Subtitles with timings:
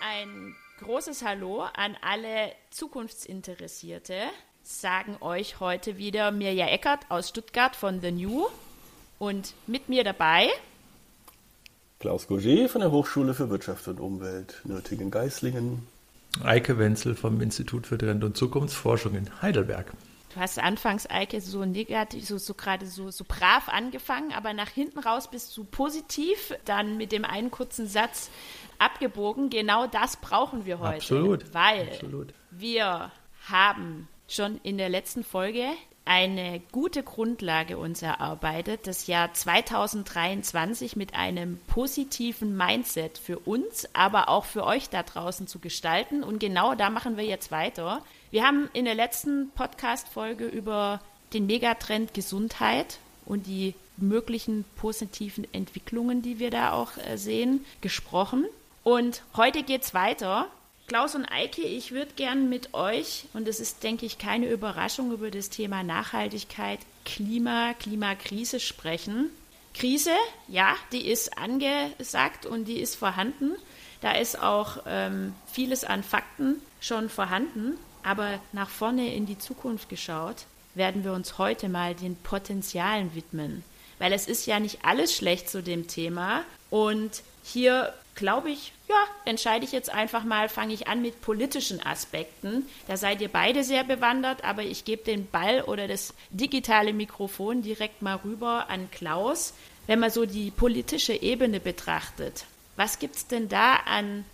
[0.00, 4.14] Ein großes Hallo an alle Zukunftsinteressierte.
[4.62, 8.46] Sagen euch heute wieder Mirja Eckert aus Stuttgart von The New
[9.18, 10.48] und mit mir dabei
[12.04, 15.86] Klaus Gauger von der Hochschule für Wirtschaft und Umwelt Nürtingen-Geislingen.
[16.42, 19.92] Eike Wenzel vom Institut für Trend- und Zukunftsforschung in Heidelberg.
[20.34, 24.68] Du hast anfangs, Eike, so negativ, so, so gerade so, so brav angefangen, aber nach
[24.68, 28.30] hinten raus bist du positiv, dann mit dem einen kurzen Satz
[28.78, 29.48] abgebogen.
[29.48, 30.96] Genau das brauchen wir heute.
[30.96, 31.54] Absolut.
[31.54, 32.34] Weil Absolut.
[32.50, 33.12] wir
[33.48, 35.68] haben schon in der letzten Folge
[36.04, 44.28] eine gute Grundlage uns erarbeitet, das Jahr 2023 mit einem positiven Mindset für uns, aber
[44.28, 46.22] auch für euch da draußen zu gestalten.
[46.22, 48.02] Und genau da machen wir jetzt weiter.
[48.34, 51.00] Wir haben in der letzten Podcast-Folge über
[51.32, 58.44] den Megatrend Gesundheit und die möglichen positiven Entwicklungen, die wir da auch äh, sehen, gesprochen.
[58.82, 60.48] Und heute geht's weiter
[60.88, 65.12] Klaus und Eike, ich würde gern mit euch, und das ist, denke ich, keine Überraschung,
[65.12, 69.30] über das Thema Nachhaltigkeit, Klima, Klimakrise sprechen.
[69.74, 70.10] Krise,
[70.48, 73.54] ja, die ist angesagt und die ist vorhanden.
[74.00, 77.78] Da ist auch ähm, vieles an Fakten schon vorhanden.
[78.04, 83.64] Aber nach vorne in die Zukunft geschaut, werden wir uns heute mal den Potenzialen widmen.
[83.98, 86.44] Weil es ist ja nicht alles schlecht zu dem Thema.
[86.70, 91.84] Und hier glaube ich, ja, entscheide ich jetzt einfach mal, fange ich an mit politischen
[91.84, 92.66] Aspekten.
[92.86, 97.62] Da seid ihr beide sehr bewandert, aber ich gebe den Ball oder das digitale Mikrofon
[97.62, 99.54] direkt mal rüber an Klaus.
[99.86, 102.44] Wenn man so die politische Ebene betrachtet,
[102.76, 104.24] was gibt es denn da an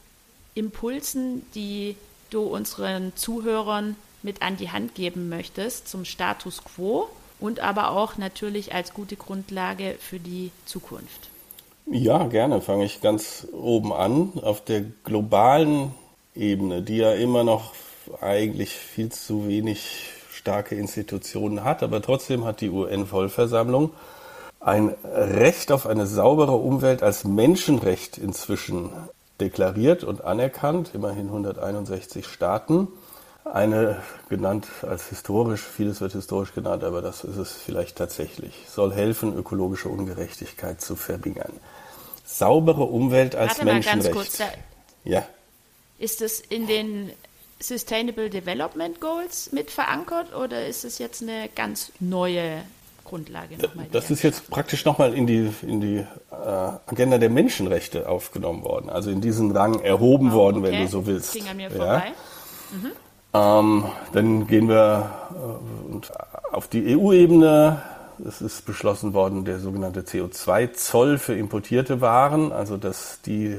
[0.55, 1.97] Impulsen, die
[2.31, 8.17] du unseren Zuhörern mit an die Hand geben möchtest zum Status quo und aber auch
[8.19, 11.31] natürlich als gute Grundlage für die Zukunft?
[11.87, 12.61] Ja, gerne.
[12.61, 14.33] Fange ich ganz oben an.
[14.43, 15.95] Auf der globalen
[16.35, 17.73] Ebene, die ja immer noch
[18.21, 23.91] eigentlich viel zu wenig starke Institutionen hat, aber trotzdem hat die UN-Vollversammlung
[24.61, 28.91] ein Recht auf eine saubere Umwelt als Menschenrecht inzwischen
[29.41, 32.89] deklariert und anerkannt, immerhin 161 Staaten.
[33.45, 38.93] Eine genannt als historisch, vieles wird historisch genannt, aber das ist es vielleicht tatsächlich, soll
[38.93, 41.53] helfen, ökologische Ungerechtigkeit zu verringern
[42.31, 44.15] saubere Umwelt als Warte Menschenrecht.
[44.15, 44.49] Mal ganz kurz,
[45.05, 45.27] ja.
[45.99, 47.13] Ist es in den
[47.61, 52.63] Sustainable Development Goals mit verankert oder ist es jetzt eine ganz neue
[53.05, 53.87] Grundlage nochmal?
[53.93, 56.35] Das ist jetzt praktisch nochmal in die, in die äh,
[56.87, 60.73] Agenda der Menschenrechte aufgenommen worden, also in diesen Rang erhoben oh, worden, okay.
[60.73, 61.35] wenn du so willst.
[61.35, 62.13] Das ging an mir vorbei.
[62.73, 62.93] Mhm.
[63.33, 67.83] Ähm, dann gehen wir äh, auf die EU-Ebene
[68.27, 73.57] es ist beschlossen worden, der sogenannte CO2-Zoll für importierte Waren, also dass die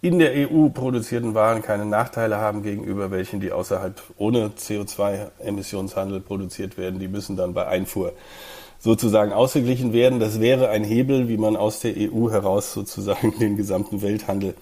[0.00, 6.76] in der EU produzierten Waren keine Nachteile haben gegenüber welchen, die außerhalb ohne CO2-Emissionshandel produziert
[6.76, 6.98] werden.
[7.00, 8.12] Die müssen dann bei Einfuhr
[8.84, 10.20] sozusagen ausgeglichen werden.
[10.20, 14.54] Das wäre ein Hebel, wie man aus der EU heraus sozusagen den gesamten Welthandel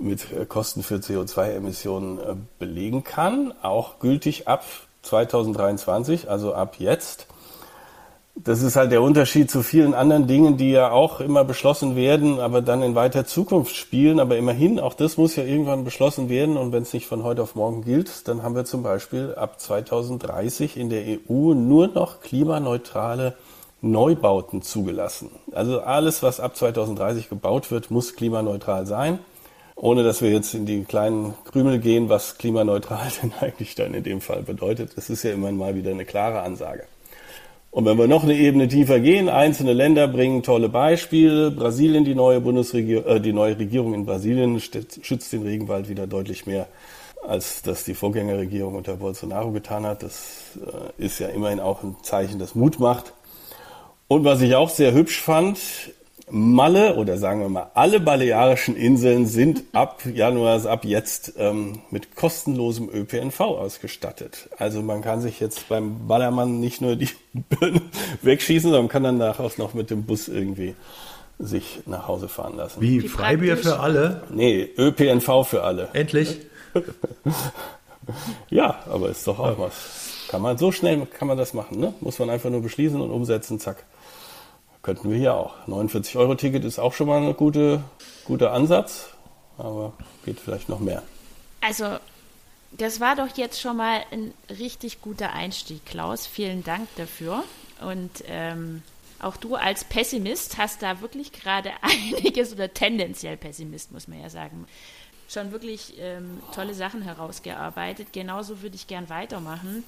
[0.00, 3.52] mit Kosten für CO2-Emissionen äh, belegen kann.
[3.60, 4.64] Auch gültig ab
[5.02, 7.26] 2023, also ab jetzt.
[8.34, 12.40] Das ist halt der Unterschied zu vielen anderen Dingen, die ja auch immer beschlossen werden,
[12.40, 14.20] aber dann in weiter Zukunft spielen.
[14.20, 16.56] Aber immerhin, auch das muss ja irgendwann beschlossen werden.
[16.56, 19.60] Und wenn es nicht von heute auf morgen gilt, dann haben wir zum Beispiel ab
[19.60, 23.34] 2030 in der EU nur noch klimaneutrale
[23.82, 25.30] Neubauten zugelassen.
[25.52, 29.18] Also alles, was ab 2030 gebaut wird, muss klimaneutral sein.
[29.74, 34.02] Ohne dass wir jetzt in die kleinen Krümel gehen, was klimaneutral denn eigentlich dann in
[34.02, 34.96] dem Fall bedeutet.
[34.96, 36.84] Das ist ja immer mal wieder eine klare Ansage.
[37.70, 41.52] Und wenn wir noch eine Ebene tiefer gehen, einzelne Länder bringen tolle Beispiele.
[41.52, 46.46] Brasilien, die neue Bundesregierung, äh, die neue Regierung in Brasilien schützt den Regenwald wieder deutlich
[46.46, 46.66] mehr,
[47.24, 50.02] als das die Vorgängerregierung unter Bolsonaro getan hat.
[50.02, 50.58] Das
[50.98, 53.12] äh, ist ja immerhin auch ein Zeichen, das Mut macht.
[54.10, 55.60] Und was ich auch sehr hübsch fand,
[56.28, 61.82] Malle oder sagen wir mal alle balearischen Inseln sind ab Januar, also ab jetzt ähm,
[61.92, 64.48] mit kostenlosem ÖPNV ausgestattet.
[64.58, 67.82] Also man kann sich jetzt beim Ballermann nicht nur die Birne
[68.22, 70.74] wegschießen, sondern kann dann nachher noch mit dem Bus irgendwie
[71.38, 72.80] sich nach Hause fahren lassen.
[72.80, 74.24] Wie, Freibier für alle?
[74.28, 75.88] Nee, ÖPNV für alle.
[75.92, 76.36] Endlich?
[78.50, 80.26] ja, aber ist doch auch was.
[80.28, 81.94] Kann man so schnell kann man das machen, ne?
[82.00, 83.84] Muss man einfach nur beschließen und umsetzen, zack.
[84.82, 85.54] Könnten wir hier auch.
[85.66, 87.82] 49-Euro-Ticket ist auch schon mal ein gute,
[88.24, 89.10] guter Ansatz,
[89.58, 89.92] aber
[90.24, 91.02] geht vielleicht noch mehr.
[91.60, 91.98] Also,
[92.72, 96.26] das war doch jetzt schon mal ein richtig guter Einstieg, Klaus.
[96.26, 97.44] Vielen Dank dafür.
[97.80, 98.82] Und ähm,
[99.18, 104.30] auch du als Pessimist hast da wirklich gerade einiges oder tendenziell Pessimist, muss man ja
[104.30, 104.66] sagen,
[105.28, 108.08] schon wirklich ähm, tolle Sachen herausgearbeitet.
[108.12, 109.84] Genauso würde ich gern weitermachen.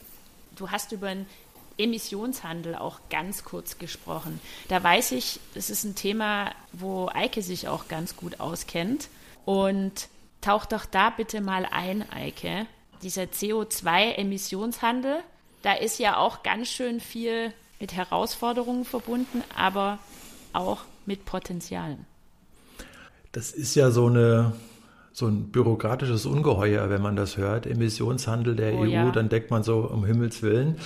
[0.54, 1.26] Du hast über einen
[1.78, 4.40] Emissionshandel auch ganz kurz gesprochen.
[4.68, 9.08] Da weiß ich, es ist ein Thema, wo Eike sich auch ganz gut auskennt.
[9.44, 10.08] Und
[10.40, 12.66] tauch doch da bitte mal ein, Eike.
[13.02, 15.20] Dieser CO2-Emissionshandel,
[15.62, 19.98] da ist ja auch ganz schön viel mit Herausforderungen verbunden, aber
[20.52, 22.06] auch mit Potenzialen.
[23.32, 24.52] Das ist ja so eine
[25.12, 27.66] so ein bürokratisches Ungeheuer, wenn man das hört.
[27.66, 29.10] Emissionshandel der oh, EU, ja.
[29.10, 30.76] dann denkt man so um Himmels Willen.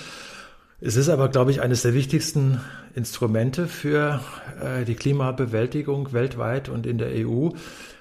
[0.79, 2.61] Es ist aber, glaube ich, eines der wichtigsten
[2.93, 4.21] Instrumente für
[4.61, 7.49] äh, die Klimabewältigung weltweit und in der EU.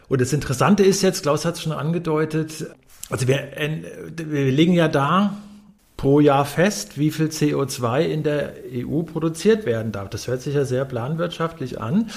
[0.08, 2.66] Und das Interessante ist jetzt, Klaus hat es schon angedeutet,
[3.08, 3.48] also wir,
[4.14, 5.36] wir legen ja da
[5.96, 10.10] pro Jahr fest, wie viel CO2 in der EU produziert werden darf.
[10.10, 12.10] Das hört sich ja sehr planwirtschaftlich an.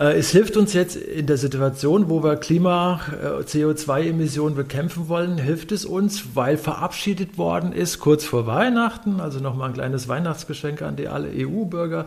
[0.00, 5.36] Äh, es hilft uns jetzt in der Situation, wo wir Klima, äh, CO2-Emissionen bekämpfen wollen,
[5.36, 10.80] hilft es uns, weil verabschiedet worden ist, kurz vor Weihnachten, also nochmal ein kleines Weihnachtsgeschenk
[10.80, 12.06] an die alle EU-Bürger,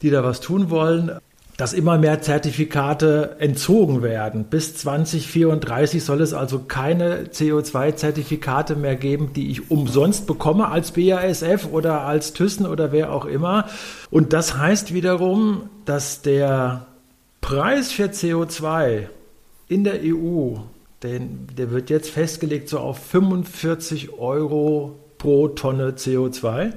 [0.00, 1.12] die da was tun wollen,
[1.58, 4.44] dass immer mehr Zertifikate entzogen werden.
[4.44, 11.68] Bis 2034 soll es also keine CO2-Zertifikate mehr geben, die ich umsonst bekomme als BASF
[11.70, 13.66] oder als Thyssen oder wer auch immer.
[14.10, 16.86] Und das heißt wiederum, dass der
[17.40, 19.08] Preis für CO2
[19.68, 20.56] in der EU,
[21.02, 26.72] den, der wird jetzt festgelegt so auf 45 Euro pro Tonne CO2,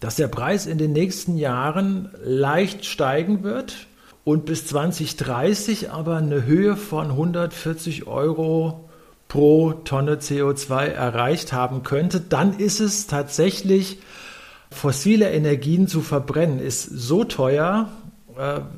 [0.00, 3.86] dass der Preis in den nächsten Jahren leicht steigen wird
[4.24, 8.88] und bis 2030 aber eine Höhe von 140 Euro
[9.28, 13.98] pro Tonne CO2 erreicht haben könnte, dann ist es tatsächlich
[14.70, 17.88] fossile Energien zu verbrennen, ist so teuer,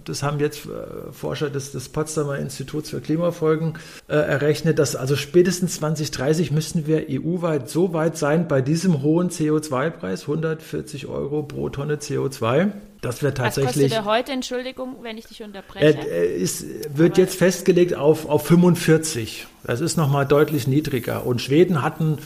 [0.05, 3.75] das haben jetzt äh, Forscher des, des Potsdamer Instituts für Klimafolgen
[4.09, 9.29] äh, errechnet, dass also spätestens 2030 müssen wir EU-weit so weit sein bei diesem hohen
[9.29, 12.73] CO2-Preis, 140 Euro pro Tonne CO2,
[13.03, 13.67] dass wir tatsächlich.
[13.67, 16.09] Was kostet der heute, Entschuldigung, wenn ich dich unterbreche?
[16.09, 16.65] Äh, ist,
[16.97, 19.47] wird Aber jetzt festgelegt auf, auf 45.
[19.65, 21.27] Das ist nochmal deutlich niedriger.
[21.27, 22.19] Und Schweden hatten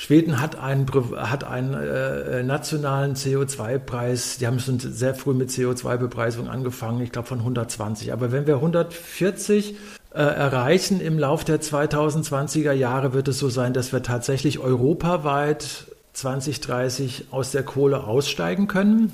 [0.00, 0.86] Schweden hat einen,
[1.16, 7.26] hat einen äh, nationalen CO2-Preis, die haben schon sehr früh mit CO2-Bepreisung angefangen, ich glaube
[7.26, 8.12] von 120.
[8.12, 9.74] Aber wenn wir 140
[10.14, 15.86] äh, erreichen im Lauf der 2020er Jahre, wird es so sein, dass wir tatsächlich europaweit
[16.12, 19.12] 2030 aus der Kohle aussteigen können.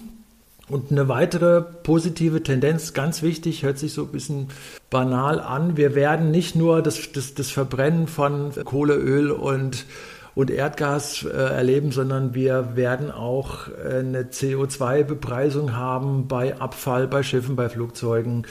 [0.68, 4.48] Und eine weitere positive Tendenz, ganz wichtig, hört sich so ein bisschen
[4.90, 5.78] banal an.
[5.78, 9.86] Wir werden nicht nur das, das, das Verbrennen von Kohle, Öl und
[10.34, 17.22] und Erdgas äh, erleben, sondern wir werden auch äh, eine CO2-Bepreisung haben bei Abfall, bei
[17.22, 18.46] Schiffen, bei Flugzeugen,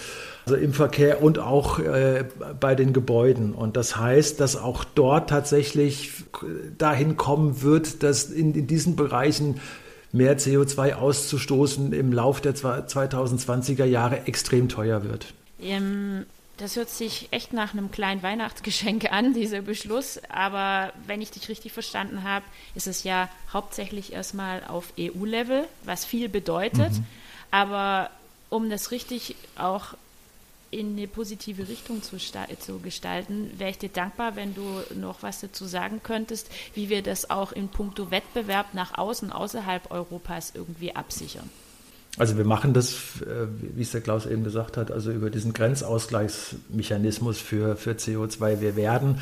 [0.46, 2.26] also im Verkehr und auch äh,
[2.60, 3.54] bei den Gebäuden.
[3.54, 6.12] Und das heißt, dass auch dort tatsächlich
[6.78, 9.60] dahin kommen wird, dass in, in diesen Bereichen
[10.14, 15.34] mehr CO2 auszustoßen im Lauf der 2020er Jahre extrem teuer wird.
[16.58, 20.20] Das hört sich echt nach einem kleinen Weihnachtsgeschenk an, dieser Beschluss.
[20.30, 22.46] Aber wenn ich dich richtig verstanden habe,
[22.76, 26.92] ist es ja hauptsächlich erstmal auf EU-Level, was viel bedeutet.
[26.92, 27.06] Mhm.
[27.52, 28.10] Aber
[28.50, 29.96] um das richtig auch
[30.70, 35.40] in eine positive Richtung zu, zu gestalten, wäre ich dir dankbar, wenn du noch was
[35.40, 40.96] dazu sagen könntest, wie wir das auch in puncto Wettbewerb nach außen, außerhalb Europas irgendwie
[40.96, 41.50] absichern.
[42.18, 45.54] Also wir machen das, äh, wie es der Klaus eben gesagt hat, also über diesen
[45.54, 48.62] Grenzausgleichsmechanismus für, für CO2.
[48.62, 49.20] Wir werden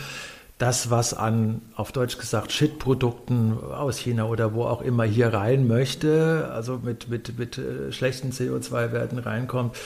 [0.57, 5.67] das, was an, auf Deutsch gesagt, Shit-Produkten aus China oder wo auch immer hier rein
[5.67, 9.77] möchte, also mit, mit, mit äh, schlechten CO2-Werten reinkommt,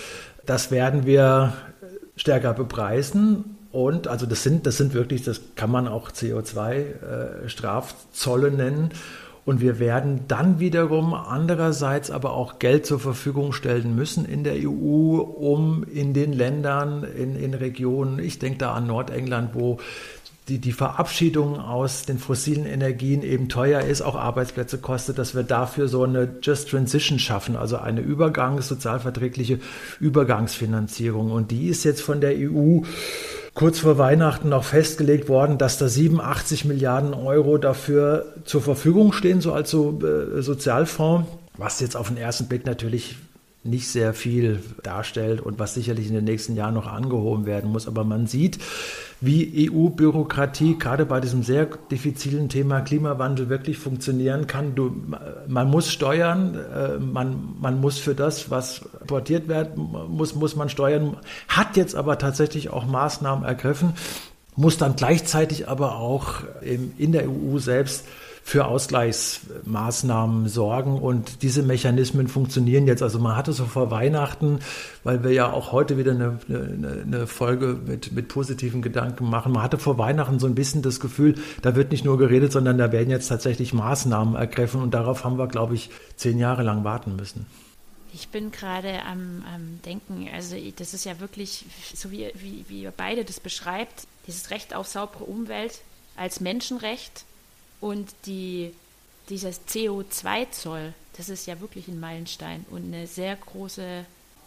[0.46, 1.54] das werden wir
[2.18, 3.58] stärker bepreisen.
[3.72, 8.90] Und also das sind, das sind wirklich, das kann man auch CO2-Strafzolle äh, nennen.
[9.46, 14.56] Und wir werden dann wiederum andererseits aber auch Geld zur Verfügung stellen müssen in der
[14.56, 19.78] EU, um in den Ländern, in, in Regionen, ich denke da an Nordengland, wo
[20.48, 25.44] die, die Verabschiedung aus den fossilen Energien eben teuer ist, auch Arbeitsplätze kostet, dass wir
[25.44, 29.60] dafür so eine Just Transition schaffen, also eine Übergangs-, sozialverträgliche
[30.00, 31.32] Übergangsfinanzierung.
[31.32, 32.82] Und die ist jetzt von der EU
[33.56, 39.42] kurz vor Weihnachten noch festgelegt worden, dass da 87 Milliarden Euro dafür zur Verfügung stehen,
[39.42, 43.16] so als so, äh, Sozialfonds, was jetzt auf den ersten Blick natürlich
[43.64, 47.88] nicht sehr viel darstellt und was sicherlich in den nächsten Jahren noch angehoben werden muss.
[47.88, 48.60] Aber man sieht,
[49.22, 54.76] wie EU-Bürokratie gerade bei diesem sehr diffizilen Thema Klimawandel wirklich funktionieren kann.
[54.76, 54.96] Du,
[55.48, 60.70] man muss steuern, äh, man, man muss für das, was importiert wird, muss, muss man
[60.70, 61.18] steuern,
[61.48, 63.94] hat jetzt aber tatsächlich auch Maßnahmen ergriffen,
[64.56, 68.06] muss dann gleichzeitig aber auch in der EU selbst
[68.48, 71.00] für Ausgleichsmaßnahmen sorgen.
[71.00, 73.02] Und diese Mechanismen funktionieren jetzt.
[73.02, 74.60] Also man hatte so vor Weihnachten,
[75.04, 79.52] weil wir ja auch heute wieder eine, eine, eine Folge mit, mit positiven Gedanken machen,
[79.52, 81.34] man hatte vor Weihnachten so ein bisschen das Gefühl,
[81.64, 84.80] da wird nicht nur geredet, sondern da werden jetzt tatsächlich Maßnahmen ergriffen.
[84.80, 87.48] Und darauf haben wir, glaube ich, zehn Jahre lang warten müssen.
[88.14, 92.84] Ich bin gerade am, am, Denken, also das ist ja wirklich, so wie, wie, wie
[92.84, 95.80] ihr beide das beschreibt, dieses Recht auf saubere Umwelt
[96.16, 97.26] als Menschenrecht
[97.86, 98.72] und die,
[99.30, 104.06] dieses CO2-Zoll, das ist ja wirklich ein Meilenstein und eine sehr große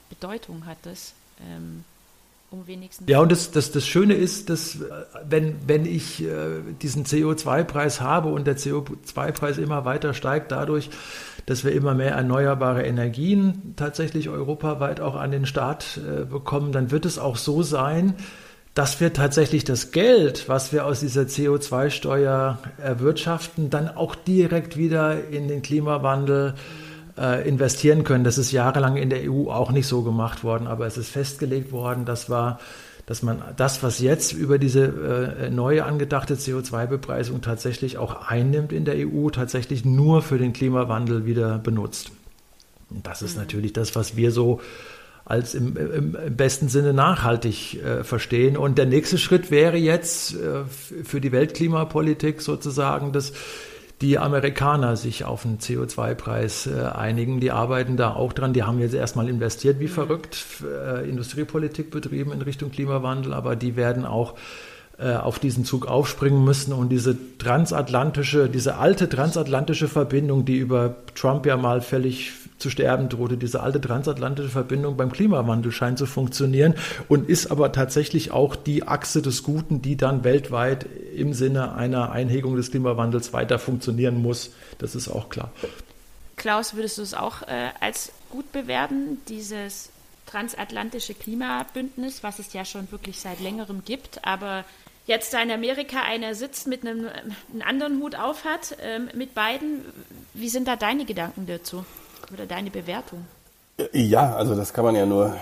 [0.09, 1.13] Bedeutung hat das.
[1.41, 1.85] Ähm,
[2.51, 4.89] um wenigstens ja, und das, das, das Schöne ist, dass äh,
[5.29, 10.91] wenn, wenn ich äh, diesen CO2-Preis habe und der CO2-Preis immer weiter steigt, dadurch,
[11.47, 16.91] dass wir immer mehr erneuerbare Energien tatsächlich europaweit auch an den Start äh, bekommen, dann
[16.91, 18.15] wird es auch so sein,
[18.79, 25.29] dass wir tatsächlich das Geld, was wir aus dieser CO2-Steuer erwirtschaften, dann auch direkt wieder
[25.31, 26.55] in den Klimawandel
[27.19, 28.23] äh, investieren können.
[28.23, 31.73] Das ist jahrelang in der EU auch nicht so gemacht worden, aber es ist festgelegt
[31.73, 32.61] worden, das war
[33.05, 38.85] dass man das, was jetzt über diese äh, neue angedachte CO2-Bepreisung tatsächlich auch einnimmt in
[38.85, 42.13] der EU, tatsächlich nur für den Klimawandel wieder benutzt.
[42.91, 43.41] Und das ist mhm.
[43.41, 44.61] natürlich das, was wir so
[45.29, 48.57] als im, im, im besten Sinne nachhaltig äh, verstehen.
[48.57, 50.65] Und der nächste Schritt wäre jetzt äh,
[51.05, 53.35] für die Weltklimapolitik sozusagen, dass
[54.01, 57.41] die Amerikaner sich auf einen CO2-Preis äh, einigen.
[57.41, 58.55] Die arbeiten da auch dran.
[58.55, 59.91] Die haben jetzt erstmal investiert wie mhm.
[59.91, 64.35] verrückt, äh, Industriepolitik betrieben in Richtung Klimawandel, aber die werden auch
[65.01, 71.47] auf diesen Zug aufspringen müssen und diese transatlantische, diese alte transatlantische Verbindung, die über Trump
[71.47, 73.37] ja mal völlig zu sterben drohte.
[73.37, 76.75] Diese alte transatlantische Verbindung beim Klimawandel scheint zu funktionieren
[77.09, 82.11] und ist aber tatsächlich auch die Achse des Guten, die dann weltweit im Sinne einer
[82.11, 84.51] Einhegung des Klimawandels weiter funktionieren muss.
[84.79, 85.51] Das ist auch klar.
[86.37, 89.91] Klaus, würdest du es auch äh, als gut bewerten, dieses
[90.27, 94.65] transatlantische Klimabündnis, was es ja schon wirklich seit längerem gibt, aber
[95.09, 99.35] jetzt da in Amerika einer sitzt mit einem, einem anderen Hut auf hat, äh, mit
[99.35, 99.85] beiden.
[100.33, 101.85] Wie sind da deine Gedanken dazu?
[102.33, 103.27] oder deine Bewertung?
[103.93, 105.37] Ja, also das kann man ja nur,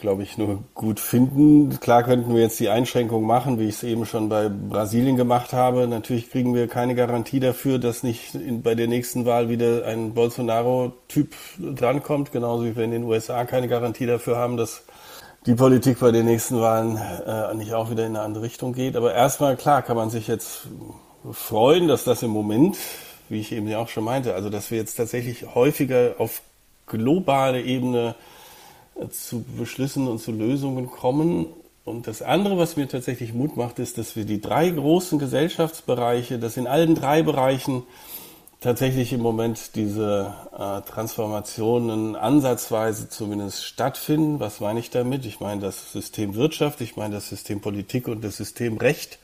[0.00, 1.78] glaube ich, nur gut finden.
[1.80, 5.52] Klar könnten wir jetzt die Einschränkung machen, wie ich es eben schon bei Brasilien gemacht
[5.52, 5.86] habe.
[5.86, 10.14] Natürlich kriegen wir keine Garantie dafür, dass nicht in, bei der nächsten Wahl wieder ein
[10.14, 14.84] Bolsonaro-Typ drankommt, genauso wie wir in den USA keine Garantie dafür haben, dass
[15.46, 18.96] die Politik bei den nächsten Wahlen äh, nicht auch wieder in eine andere Richtung geht.
[18.96, 20.68] Aber erstmal, klar, kann man sich jetzt
[21.32, 22.76] freuen, dass das im Moment
[23.32, 26.42] wie ich eben ja auch schon meinte, also dass wir jetzt tatsächlich häufiger auf
[26.86, 28.14] globale Ebene
[28.94, 31.46] äh, zu Beschlüssen und zu Lösungen kommen.
[31.84, 36.38] Und das andere, was mir tatsächlich Mut macht, ist, dass wir die drei großen Gesellschaftsbereiche,
[36.38, 37.82] dass in allen drei Bereichen
[38.62, 44.40] tatsächlich im Moment diese äh, Transformationen ansatzweise zumindest stattfinden.
[44.40, 45.26] Was meine ich damit?
[45.26, 49.18] Ich meine das System Wirtschaft, ich meine das System Politik und das System Recht.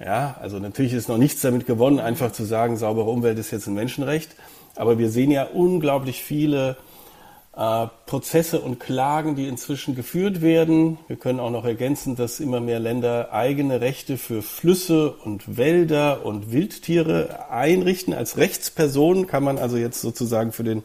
[0.00, 3.68] Ja, also natürlich ist noch nichts damit gewonnen, einfach zu sagen, saubere Umwelt ist jetzt
[3.68, 4.34] ein Menschenrecht.
[4.74, 6.76] Aber wir sehen ja unglaublich viele
[7.56, 10.98] äh, Prozesse und Klagen, die inzwischen geführt werden.
[11.06, 16.26] Wir können auch noch ergänzen, dass immer mehr Länder eigene Rechte für Flüsse und Wälder
[16.26, 18.12] und Wildtiere einrichten.
[18.12, 20.82] Als Rechtsperson kann man also jetzt sozusagen für den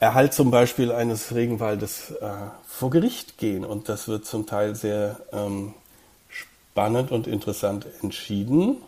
[0.00, 2.30] Erhalt zum Beispiel eines Regenwaldes äh,
[2.66, 3.64] vor Gericht gehen.
[3.64, 5.74] Und das wird zum Teil sehr ähm,
[6.28, 8.78] spannend und interessant entschieden.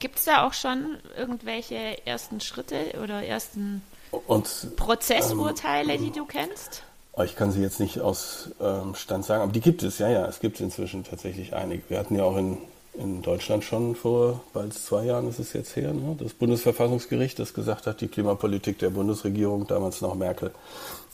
[0.00, 3.82] Gibt es da auch schon irgendwelche ersten Schritte oder ersten
[4.12, 6.84] und, Prozessurteile, ähm, die du kennst?
[7.14, 10.08] Oh, ich kann sie jetzt nicht aus ähm, Stand sagen, aber die gibt es, ja,
[10.08, 11.82] ja, es gibt inzwischen tatsächlich einige.
[11.88, 12.58] Wir hatten ja auch in,
[12.94, 17.52] in Deutschland schon vor bald zwei Jahren, ist es jetzt her, ne, das Bundesverfassungsgericht, das
[17.52, 20.52] gesagt hat, die Klimapolitik der Bundesregierung, damals noch Merkel,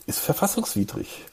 [0.07, 1.25] ist verfassungswidrig.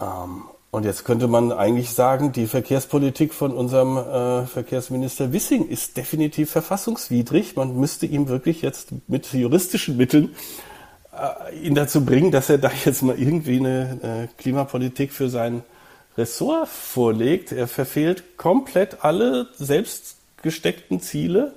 [0.00, 5.96] Ähm, und jetzt könnte man eigentlich sagen, die Verkehrspolitik von unserem äh, Verkehrsminister Wissing ist
[5.96, 7.56] definitiv verfassungswidrig.
[7.56, 10.34] Man müsste ihm wirklich jetzt mit juristischen Mitteln
[11.62, 15.62] ihn dazu bringen, dass er da jetzt mal irgendwie eine äh, Klimapolitik für sein
[16.16, 17.52] Ressort vorlegt.
[17.52, 21.54] Er verfehlt komplett alle selbst gesteckten Ziele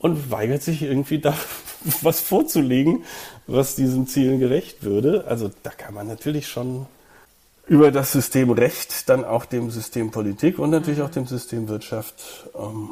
[0.00, 1.34] und weigert sich irgendwie da
[2.02, 3.04] was vorzulegen,
[3.46, 5.24] was diesen Zielen gerecht würde.
[5.26, 6.86] Also da kann man natürlich schon
[7.66, 12.48] über das System Recht dann auch dem System Politik und natürlich auch dem System Wirtschaft
[12.58, 12.88] ähm,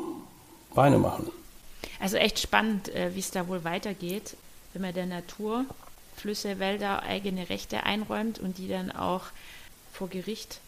[0.75, 1.31] Beine machen.
[1.99, 4.37] Also echt spannend, äh, wie es da wohl weitergeht,
[4.75, 5.65] wenn man der Natur,
[6.17, 9.25] Flüsse, Wälder eigene Rechte einräumt und die dann auch
[9.93, 10.61] vor Gericht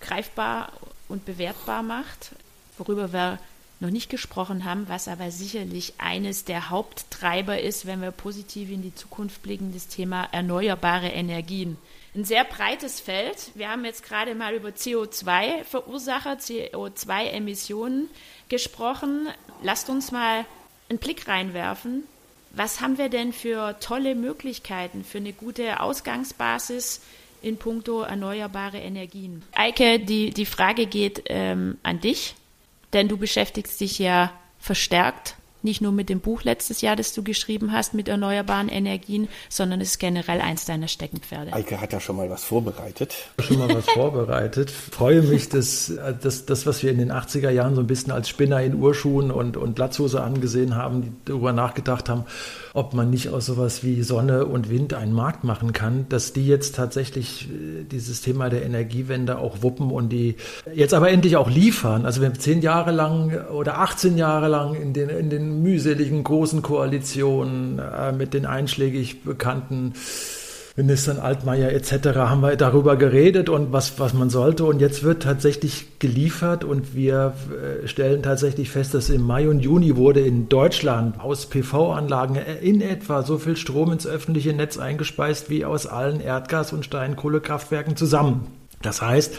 [0.00, 0.72] greifbar
[1.08, 2.32] und bewertbar macht,
[2.78, 3.38] worüber wir
[3.80, 8.80] noch nicht gesprochen haben, was aber sicherlich eines der Haupttreiber ist, wenn wir positiv in
[8.80, 11.76] die Zukunft blicken, das Thema erneuerbare Energien.
[12.14, 13.50] Ein sehr breites Feld.
[13.54, 18.08] Wir haben jetzt gerade mal über CO2-Verursacher, CO2-Emissionen
[18.48, 19.28] gesprochen.
[19.62, 20.44] Lasst uns mal
[20.88, 22.04] einen Blick reinwerfen.
[22.54, 27.00] Was haben wir denn für tolle Möglichkeiten, für eine gute Ausgangsbasis
[27.40, 29.42] in puncto erneuerbare Energien?
[29.52, 32.34] Eike, die, die Frage geht ähm, an dich,
[32.92, 37.22] denn du beschäftigst dich ja verstärkt nicht nur mit dem Buch letztes Jahr, das du
[37.22, 41.52] geschrieben hast, mit erneuerbaren Energien, sondern es ist generell eins deiner Steckenpferde.
[41.52, 43.14] Eike hat da schon mal was vorbereitet.
[43.40, 44.70] Schon mal was vorbereitet.
[44.70, 45.92] Freue mich, dass,
[46.22, 49.30] dass das, was wir in den 80er Jahren so ein bisschen als Spinner in Urschuhen
[49.30, 52.24] und, und Latzhose angesehen haben, die darüber nachgedacht haben,
[52.74, 56.46] ob man nicht aus sowas wie Sonne und Wind einen Markt machen kann, dass die
[56.46, 60.36] jetzt tatsächlich äh, dieses Thema der Energiewende auch wuppen und die
[60.74, 62.06] jetzt aber endlich auch liefern.
[62.06, 66.24] Also wir haben zehn Jahre lang oder 18 Jahre lang in den, in den mühseligen
[66.24, 69.94] großen Koalitionen äh, mit den einschlägig bekannten
[70.74, 72.16] Ministern Altmaier etc.
[72.16, 74.64] haben wir darüber geredet und was, was man sollte.
[74.64, 79.60] Und jetzt wird tatsächlich geliefert und wir äh, stellen tatsächlich fest, dass im Mai und
[79.60, 85.50] Juni wurde in Deutschland aus PV-Anlagen in etwa so viel Strom ins öffentliche Netz eingespeist
[85.50, 88.61] wie aus allen Erdgas- und Steinkohlekraftwerken zusammen.
[88.82, 89.38] Das heißt,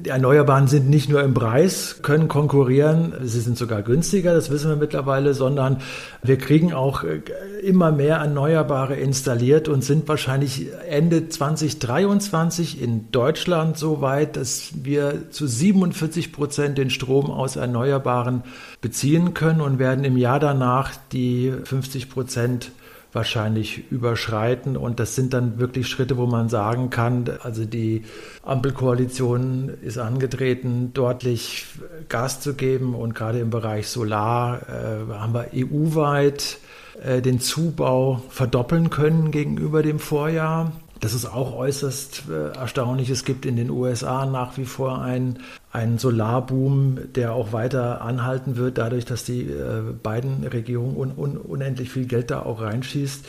[0.00, 4.70] die Erneuerbaren sind nicht nur im Preis, können konkurrieren, sie sind sogar günstiger, das wissen
[4.70, 5.78] wir mittlerweile, sondern
[6.22, 7.20] wir kriegen auch äh,
[7.62, 15.30] immer mehr Erneuerbare installiert und sind wahrscheinlich Ende 2023 in Deutschland so weit, dass wir
[15.30, 18.42] zu 47 Prozent den Strom aus Erneuerbaren
[18.80, 22.72] beziehen können und werden im Jahr danach die 50 Prozent
[23.14, 24.76] wahrscheinlich überschreiten.
[24.76, 28.02] Und das sind dann wirklich Schritte, wo man sagen kann, also die
[28.42, 31.66] Ampelkoalition ist angetreten, deutlich
[32.08, 32.94] Gas zu geben.
[32.94, 36.58] Und gerade im Bereich Solar äh, haben wir EU-weit
[37.02, 40.72] äh, den Zubau verdoppeln können gegenüber dem Vorjahr.
[41.00, 43.10] Das ist auch äußerst äh, erstaunlich.
[43.10, 45.38] Es gibt in den USA nach wie vor einen,
[45.74, 51.36] einen Solarboom, der auch weiter anhalten wird, dadurch, dass die äh, beiden Regierungen un, un,
[51.36, 53.26] unendlich viel Geld da auch reinschießt.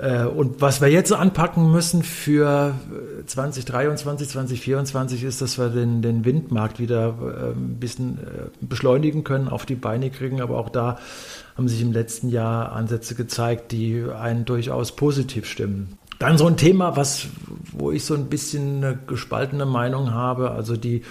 [0.00, 2.74] Äh, und was wir jetzt anpacken müssen für
[3.26, 9.46] 2023, 2024 ist, dass wir den, den Windmarkt wieder äh, ein bisschen äh, beschleunigen können,
[9.46, 10.40] auf die Beine kriegen.
[10.40, 10.98] Aber auch da
[11.56, 15.96] haben sich im letzten Jahr Ansätze gezeigt, die einen durchaus positiv stimmen.
[16.18, 17.28] Dann so ein Thema, was,
[17.70, 21.02] wo ich so ein bisschen eine gespaltene Meinung habe, also die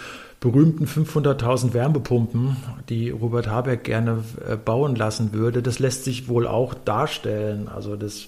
[0.43, 2.58] berühmten 500.000 Wärmepumpen,
[2.89, 7.69] die Robert Habeck gerne äh, bauen lassen würde, das lässt sich wohl auch darstellen.
[7.69, 8.27] Also das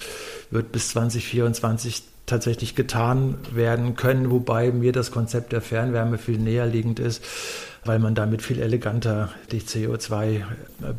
[0.49, 6.65] wird bis 2024 tatsächlich getan werden können, wobei mir das Konzept der Fernwärme viel näher
[6.65, 7.23] liegend ist
[7.85, 10.41] weil man damit viel eleganter die CO2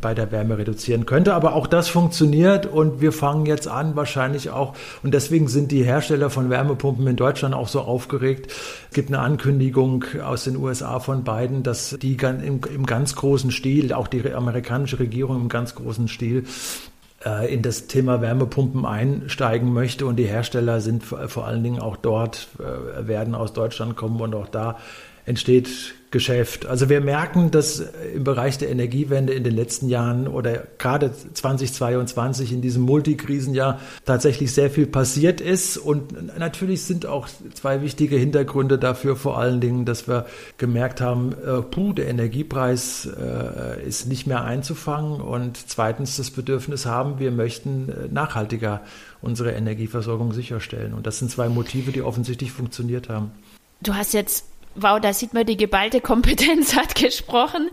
[0.00, 1.34] bei der Wärme reduzieren könnte.
[1.34, 5.82] Aber auch das funktioniert und wir fangen jetzt an, wahrscheinlich auch, und deswegen sind die
[5.82, 8.52] Hersteller von Wärmepumpen in Deutschland auch so aufgeregt.
[8.90, 13.50] Es gibt eine Ankündigung aus den USA von beiden, dass die im, im ganz großen
[13.50, 16.95] Stil, auch die amerikanische Regierung im ganz großen Stil, äh,
[17.48, 20.06] in das Thema Wärmepumpen einsteigen möchte.
[20.06, 24.34] Und die Hersteller sind vor allen Dingen auch dort, äh, werden aus Deutschland kommen und
[24.34, 24.76] auch da
[25.26, 26.64] entsteht Geschäft.
[26.64, 27.80] Also wir merken, dass
[28.14, 34.54] im Bereich der Energiewende in den letzten Jahren oder gerade 2022 in diesem Multikrisenjahr tatsächlich
[34.54, 35.76] sehr viel passiert ist.
[35.76, 40.26] Und natürlich sind auch zwei wichtige Hintergründe dafür vor allen Dingen, dass wir
[40.58, 46.86] gemerkt haben, äh, puh, der Energiepreis äh, ist nicht mehr einzufangen und zweitens das Bedürfnis
[46.86, 48.80] haben, wir möchten äh, nachhaltiger
[49.20, 50.94] unsere Energieversorgung sicherstellen.
[50.94, 53.32] Und das sind zwei Motive, die offensichtlich funktioniert haben.
[53.82, 57.70] Du hast jetzt wow, da sieht man, die geballte Kompetenz hat gesprochen.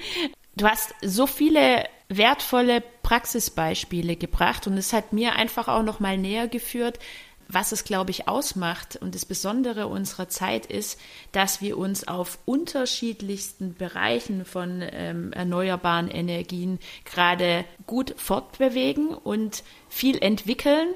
[0.55, 6.17] Du hast so viele wertvolle Praxisbeispiele gebracht und es hat mir einfach auch noch mal
[6.17, 6.99] näher geführt,
[7.47, 10.99] was es, glaube ich, ausmacht und das Besondere unserer Zeit ist,
[11.31, 20.17] dass wir uns auf unterschiedlichsten Bereichen von ähm, erneuerbaren Energien gerade gut fortbewegen und viel
[20.21, 20.87] entwickeln,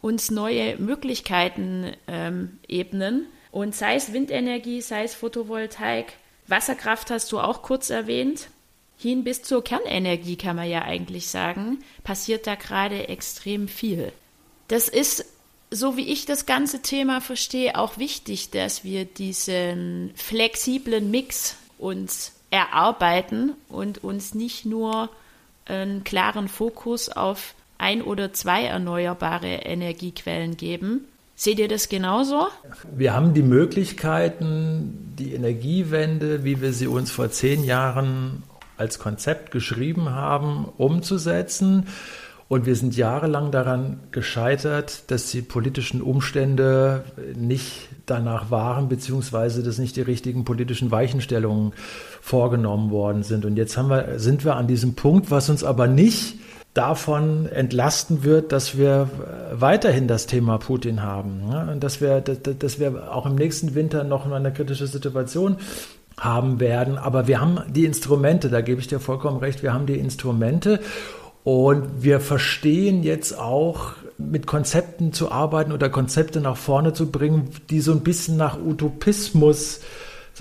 [0.00, 6.14] uns neue Möglichkeiten ähm, ebnen und sei es Windenergie, sei es Photovoltaik,
[6.48, 8.48] Wasserkraft hast du auch kurz erwähnt.
[8.98, 14.12] Hin bis zur Kernenergie kann man ja eigentlich sagen, passiert da gerade extrem viel.
[14.68, 15.24] Das ist
[15.72, 22.32] so wie ich das ganze Thema verstehe, auch wichtig, dass wir diesen flexiblen Mix uns
[22.50, 25.08] erarbeiten und uns nicht nur
[25.64, 31.08] einen klaren Fokus auf ein oder zwei erneuerbare Energiequellen geben.
[31.42, 32.46] Seht ihr das genauso?
[32.94, 38.44] Wir haben die Möglichkeiten, die Energiewende, wie wir sie uns vor zehn Jahren
[38.76, 41.88] als Konzept geschrieben haben, umzusetzen.
[42.46, 47.02] Und wir sind jahrelang daran gescheitert, dass die politischen Umstände
[47.34, 51.72] nicht danach waren, beziehungsweise dass nicht die richtigen politischen Weichenstellungen
[52.20, 53.44] vorgenommen worden sind.
[53.44, 56.36] Und jetzt wir, sind wir an diesem Punkt, was uns aber nicht
[56.74, 59.08] davon entlasten wird, dass wir
[59.52, 61.42] weiterhin das Thema Putin haben.
[61.70, 65.56] Und dass wir, dass wir auch im nächsten Winter noch eine kritische Situation
[66.18, 66.98] haben werden.
[66.98, 70.80] Aber wir haben die Instrumente, da gebe ich dir vollkommen recht, wir haben die Instrumente
[71.44, 77.48] und wir verstehen jetzt auch, mit Konzepten zu arbeiten oder Konzepte nach vorne zu bringen,
[77.70, 79.80] die so ein bisschen nach Utopismus,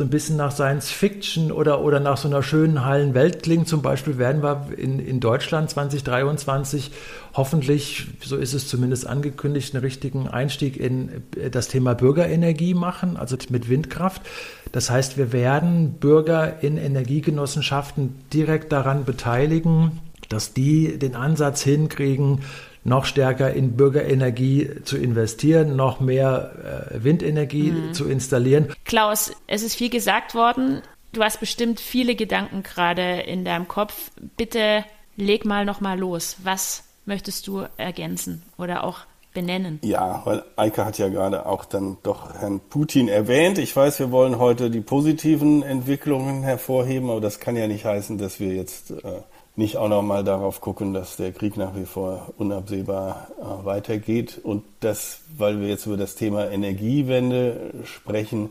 [0.01, 3.67] so ein bisschen nach Science Fiction oder, oder nach so einer schönen heilen Welt klingen.
[3.67, 6.89] Zum Beispiel werden wir in, in Deutschland 2023
[7.35, 13.37] hoffentlich, so ist es zumindest angekündigt, einen richtigen Einstieg in das Thema Bürgerenergie machen, also
[13.49, 14.23] mit Windkraft.
[14.71, 22.39] Das heißt, wir werden Bürger in Energiegenossenschaften direkt daran beteiligen, dass die den Ansatz hinkriegen,
[22.83, 27.93] noch stärker in Bürgerenergie zu investieren, noch mehr äh, Windenergie mhm.
[27.93, 28.73] zu installieren.
[28.85, 30.81] Klaus, es ist viel gesagt worden.
[31.13, 34.11] Du hast bestimmt viele Gedanken gerade in deinem Kopf.
[34.37, 34.85] Bitte
[35.17, 36.37] leg mal noch mal los.
[36.43, 38.99] Was möchtest du ergänzen oder auch
[39.33, 39.79] benennen?
[39.83, 43.57] Ja, weil Eike hat ja gerade auch dann doch Herrn Putin erwähnt.
[43.57, 48.17] Ich weiß, wir wollen heute die positiven Entwicklungen hervorheben, aber das kann ja nicht heißen,
[48.17, 49.21] dass wir jetzt äh,
[49.61, 54.39] nicht auch noch mal darauf gucken, dass der Krieg nach wie vor unabsehbar äh, weitergeht
[54.43, 58.49] und das, weil wir jetzt über das Thema Energiewende sprechen.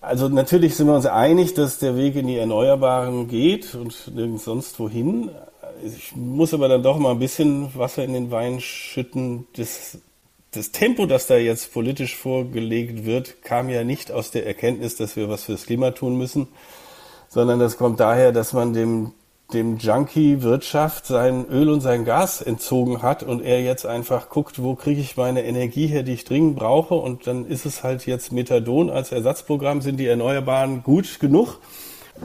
[0.00, 4.44] Also natürlich sind wir uns einig, dass der Weg in die Erneuerbaren geht und nirgends
[4.44, 5.30] sonst wohin.
[5.84, 9.46] Ich muss aber dann doch mal ein bisschen Wasser in den Wein schütten.
[9.56, 9.98] Das,
[10.52, 15.16] das Tempo, das da jetzt politisch vorgelegt wird, kam ja nicht aus der Erkenntnis, dass
[15.16, 16.46] wir was fürs Klima tun müssen,
[17.28, 19.12] sondern das kommt daher, dass man dem
[19.52, 24.60] dem Junkie Wirtschaft sein Öl und sein Gas entzogen hat und er jetzt einfach guckt,
[24.60, 28.06] wo kriege ich meine Energie her, die ich dringend brauche und dann ist es halt
[28.06, 31.60] jetzt Methadon als Ersatzprogramm, sind die Erneuerbaren gut genug.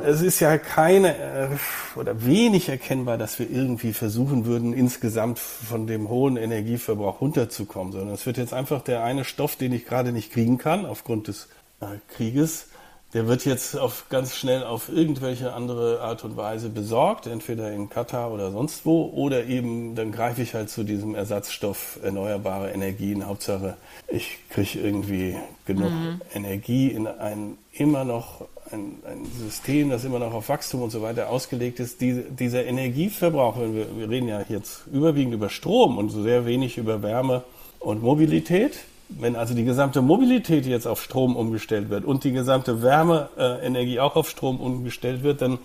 [0.04, 1.48] Es ist ja keine äh,
[1.96, 8.14] oder wenig erkennbar, dass wir irgendwie versuchen würden, insgesamt von dem hohen Energieverbrauch runterzukommen, sondern
[8.16, 11.50] es wird jetzt einfach der eine Stoff, den ich gerade nicht kriegen kann aufgrund des
[11.82, 12.68] äh, Krieges,
[13.13, 17.89] der wird jetzt auf, ganz schnell auf irgendwelche andere Art und Weise besorgt, entweder in
[17.89, 23.28] Katar oder sonst wo, oder eben dann greife ich halt zu diesem Ersatzstoff erneuerbare Energien.
[23.28, 23.76] Hauptsache,
[24.08, 26.21] ich kriege irgendwie genug mhm.
[26.34, 31.02] Energie in ein immer noch ein, ein, System, das immer noch auf Wachstum und so
[31.02, 32.00] weiter ausgelegt ist.
[32.00, 36.78] Die, dieser Energieverbrauch, wir, wir reden ja jetzt überwiegend über Strom und so sehr wenig
[36.78, 37.43] über Wärme
[37.80, 38.80] und Mobilität
[39.19, 44.15] wenn also die gesamte Mobilität jetzt auf Strom umgestellt wird und die gesamte Wärmeenergie auch
[44.15, 45.60] auf Strom umgestellt wird, dann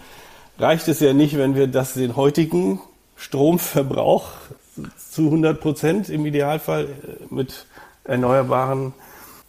[0.59, 2.81] reicht es ja nicht, wenn wir das den heutigen
[3.17, 4.29] Stromverbrauch
[5.11, 7.67] zu 100 Prozent im Idealfall äh, mit
[8.05, 8.93] Erneuerbaren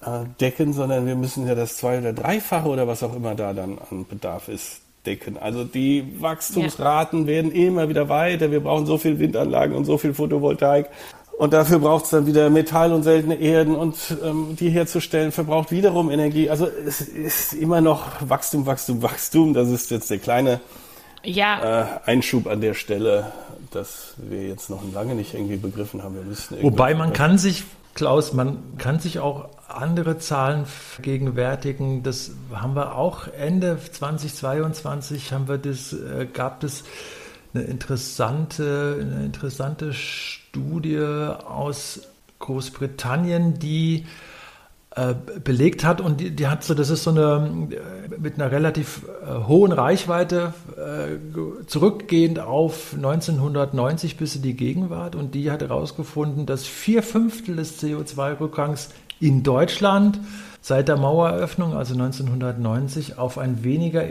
[0.01, 3.53] äh, decken, sondern wir müssen ja das zwei- oder dreifache oder was auch immer da
[3.53, 5.37] dann an Bedarf ist decken.
[5.37, 7.27] Also die Wachstumsraten ja.
[7.27, 8.51] werden immer wieder weiter.
[8.51, 10.89] Wir brauchen so viel Windanlagen und so viel Photovoltaik.
[11.37, 15.69] Und dafür braucht es dann wieder Metall und seltene Erden und ähm, die herzustellen verbraucht
[15.69, 16.49] wiederum Energie.
[16.49, 19.53] Also es ist immer noch Wachstum, Wachstum, Wachstum.
[19.53, 20.61] Das ist jetzt der kleine
[21.23, 21.99] ja.
[22.05, 23.33] äh, Einschub an der Stelle,
[23.69, 26.15] dass wir jetzt noch lange nicht irgendwie begriffen haben.
[26.15, 32.01] Wir müssen Wobei man kann sich, Klaus, man kann sich auch andere Zahlen vergegenwärtigen.
[32.01, 36.83] Das haben wir auch Ende 2022 haben wir das, äh, gab es
[37.53, 39.93] eine interessante, eine interessante
[40.57, 42.01] Studie aus
[42.39, 44.05] Großbritannien, die
[44.95, 48.51] äh, belegt hat und die, die, hat so, das ist so eine äh, mit einer
[48.51, 55.61] relativ äh, hohen Reichweite äh, zurückgehend auf 1990 bis in die Gegenwart und die hat
[55.61, 58.89] herausgefunden, dass vier Fünftel des CO2-Rückgangs
[59.19, 60.19] in Deutschland
[60.61, 64.03] seit der Maueröffnung, also 1990, auf, ein weniger,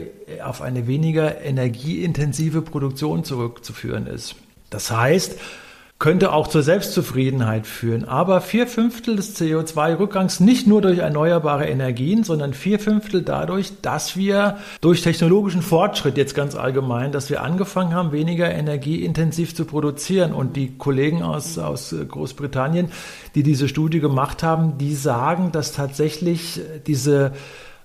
[0.45, 4.37] auf eine weniger energieintensive Produktion zurückzuführen ist.
[4.71, 5.39] Das heißt,
[5.99, 8.05] könnte auch zur Selbstzufriedenheit führen.
[8.05, 14.15] Aber vier Fünftel des CO2-Rückgangs nicht nur durch erneuerbare Energien, sondern vier Fünftel dadurch, dass
[14.15, 20.35] wir durch technologischen Fortschritt jetzt ganz allgemein, dass wir angefangen haben, weniger energieintensiv zu produzieren.
[20.35, 22.91] Und die Kollegen aus, aus Großbritannien,
[23.35, 27.33] die diese Studie gemacht haben, die sagen, dass tatsächlich diese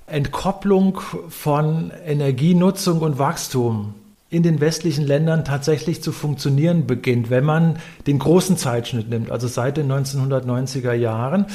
[0.05, 3.93] Entkopplung von Energienutzung und Wachstum
[4.31, 7.29] in den westlichen Ländern tatsächlich zu funktionieren beginnt.
[7.29, 11.47] Wenn man den großen Zeitschnitt nimmt, also seit den 1990er Jahren,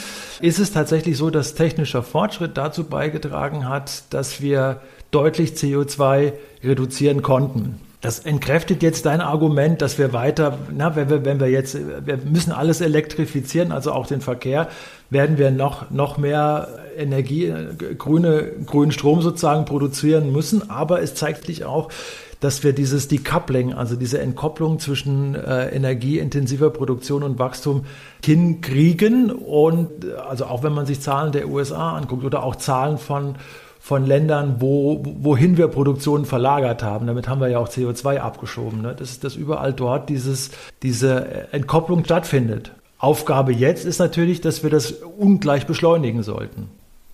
[0.43, 7.23] ist es tatsächlich so, dass technischer Fortschritt dazu beigetragen hat, dass wir deutlich CO2 reduzieren
[7.23, 7.81] konnten.
[8.03, 12.19] Das entkräftet jetzt dein Argument, dass wir weiter, na, wenn wir, wenn wir jetzt, wir
[12.19, 14.69] müssen alles elektrifizieren, also auch den Verkehr,
[15.09, 17.55] werden wir noch, noch mehr Energie,
[17.97, 20.69] grüne, grünen Strom sozusagen produzieren müssen.
[20.69, 21.91] Aber es zeigt sich auch,
[22.40, 27.87] dass wir dieses Decoupling, also diese Entkopplung zwischen äh, energieintensiver Produktion und Wachstum
[28.25, 29.31] hinkriegen.
[29.31, 33.37] Und also auch wenn man sich Zahlen der USA anguckt oder auch Zahlen von
[33.79, 37.07] von Ländern, wo, wohin wir Produktionen verlagert haben.
[37.07, 38.83] Damit haben wir ja auch CO2 abgeschoben.
[38.83, 38.96] Ne?
[38.99, 40.51] Das dass überall dort dieses,
[40.83, 42.72] diese Entkopplung stattfindet.
[42.99, 46.68] Aufgabe jetzt ist natürlich, dass wir das ungleich beschleunigen sollten.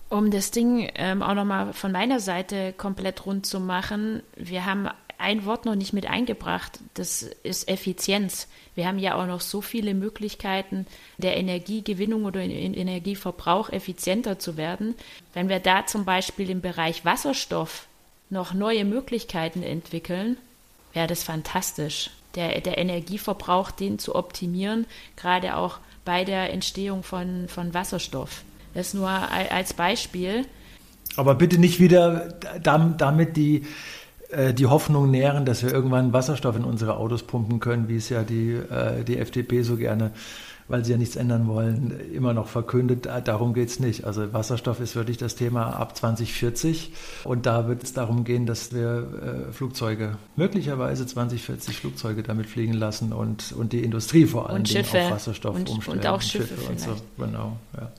[0.09, 4.87] Um das Ding ähm, auch nochmal von meiner Seite komplett rund zu machen, wir haben
[5.23, 8.47] ein Wort noch nicht mit eingebracht, das ist Effizienz.
[8.75, 10.85] Wir haben ja auch noch so viele Möglichkeiten,
[11.17, 14.95] der Energiegewinnung oder Energieverbrauch effizienter zu werden.
[15.33, 17.87] Wenn wir da zum Beispiel im Bereich Wasserstoff
[18.29, 20.37] noch neue Möglichkeiten entwickeln,
[20.91, 22.09] wäre das fantastisch.
[22.35, 28.43] Der, der Energieverbrauch, den zu optimieren, gerade auch bei der Entstehung von, von Wasserstoff.
[28.73, 30.45] Das nur als Beispiel.
[31.15, 33.67] Aber bitte nicht wieder damit die
[34.33, 38.09] äh, die Hoffnung nähren, dass wir irgendwann Wasserstoff in unsere Autos pumpen können, wie es
[38.09, 40.11] ja die, äh, die FDP so gerne,
[40.67, 43.05] weil sie ja nichts ändern wollen, immer noch verkündet.
[43.05, 44.05] Äh, darum geht es nicht.
[44.05, 46.93] Also Wasserstoff ist wirklich das Thema ab 2040
[47.23, 52.73] und da wird es darum gehen, dass wir äh, Flugzeuge, möglicherweise 2040 Flugzeuge damit fliegen
[52.73, 55.99] lassen und, und die Industrie vor allem auf Wasserstoff und, umstellen.
[55.99, 56.95] Und auch Schiffe, Schiffe und so.
[57.17, 57.91] Genau, ja.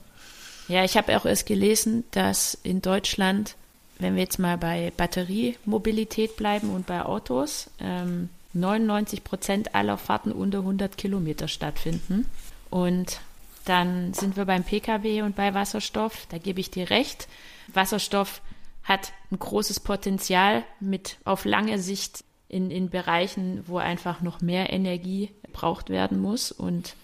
[0.67, 3.55] Ja, ich habe auch erst gelesen, dass in Deutschland
[3.99, 10.31] wenn wir jetzt mal bei Batteriemobilität bleiben und bei Autos, ähm, 99 Prozent aller Fahrten
[10.31, 12.25] unter 100 Kilometer stattfinden.
[12.69, 13.19] Und
[13.65, 16.27] dann sind wir beim Pkw und bei Wasserstoff.
[16.29, 17.27] Da gebe ich dir recht.
[17.73, 18.41] Wasserstoff
[18.83, 24.71] hat ein großes Potenzial mit auf lange Sicht in, in Bereichen, wo einfach noch mehr
[24.71, 26.51] Energie gebraucht werden muss.
[26.51, 26.95] Und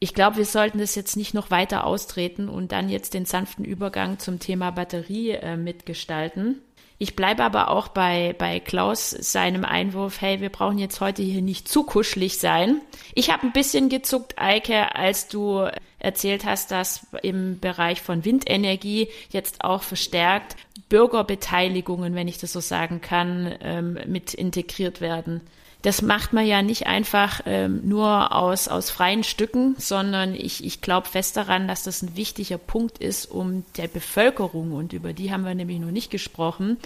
[0.00, 3.66] ich glaube, wir sollten das jetzt nicht noch weiter austreten und dann jetzt den sanften
[3.66, 6.62] Übergang zum Thema Batterie äh, mitgestalten.
[6.96, 11.42] Ich bleibe aber auch bei, bei Klaus seinem Einwurf, hey, wir brauchen jetzt heute hier
[11.42, 12.80] nicht zu kuschelig sein.
[13.14, 15.66] Ich habe ein bisschen gezuckt, Eike, als du
[15.98, 20.56] erzählt hast, dass im Bereich von Windenergie jetzt auch verstärkt
[20.88, 25.42] Bürgerbeteiligungen, wenn ich das so sagen kann, ähm, mit integriert werden
[25.82, 30.82] das macht man ja nicht einfach ähm, nur aus, aus freien Stücken, sondern ich, ich
[30.82, 35.32] glaube fest daran, dass das ein wichtiger Punkt ist, um der Bevölkerung, und über die
[35.32, 36.76] haben wir nämlich noch nicht gesprochen,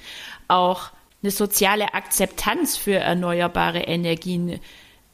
[0.46, 0.90] auch
[1.22, 4.60] eine soziale Akzeptanz für erneuerbare Energien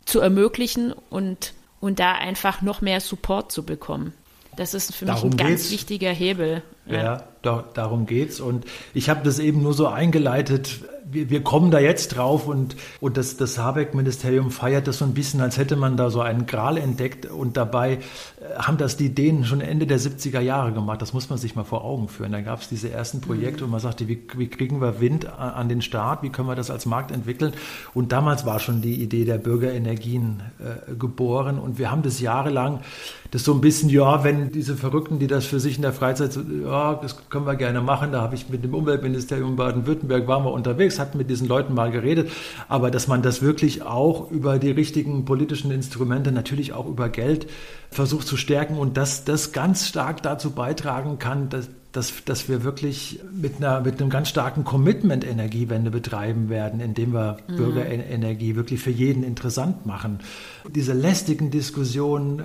[0.05, 4.13] zu ermöglichen und, und da einfach noch mehr Support zu bekommen.
[4.57, 5.63] Das ist für Darum mich ein geht's.
[5.63, 6.63] ganz wichtiger Hebel.
[6.91, 8.41] Ja, ja da, darum geht's.
[8.41, 10.81] Und ich habe das eben nur so eingeleitet,
[11.13, 15.15] wir, wir kommen da jetzt drauf und, und das, das Habeck-Ministerium feiert das so ein
[15.15, 17.99] bisschen, als hätte man da so einen Gral entdeckt und dabei äh,
[18.59, 21.03] haben das die Dänen schon Ende der 70er Jahre gemacht.
[21.03, 22.33] Das muss man sich mal vor Augen führen.
[22.33, 23.69] Da gab es diese ersten Projekte, mhm.
[23.69, 26.71] wo man sagte, wie, wie kriegen wir Wind an den Start, wie können wir das
[26.71, 27.53] als Markt entwickeln?
[27.95, 32.81] Und damals war schon die Idee der Bürgerenergien äh, geboren und wir haben das jahrelang,
[33.31, 36.33] das so ein bisschen, ja, wenn diese Verrückten, die das für sich in der Freizeit,
[36.33, 36.43] so,
[37.01, 40.99] das können wir gerne machen, da habe ich mit dem Umweltministerium Baden-Württemberg, waren wir unterwegs,
[40.99, 42.31] hat mit diesen Leuten mal geredet,
[42.69, 47.47] aber dass man das wirklich auch über die richtigen politischen Instrumente, natürlich auch über Geld
[47.91, 52.63] versucht zu stärken und dass das ganz stark dazu beitragen kann, dass, dass, dass wir
[52.63, 57.57] wirklich mit, einer, mit einem ganz starken Commitment Energiewende betreiben werden, indem wir mhm.
[57.57, 60.21] Bürgerenergie wirklich für jeden interessant machen.
[60.69, 62.45] Diese lästigen Diskussionen,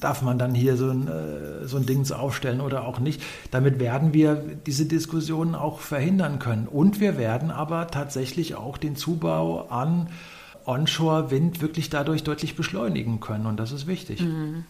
[0.00, 3.78] darf man dann hier so ein, äh, so ein Dings aufstellen oder auch nicht, damit
[3.80, 6.66] werden wir diese Diskussionen auch verhindern können.
[6.66, 10.08] Und wir werden aber tatsächlich auch den Zubau an
[10.64, 13.46] Onshore-Wind wirklich dadurch deutlich beschleunigen können.
[13.46, 14.22] Und das ist wichtig.
[14.22, 14.64] Mhm.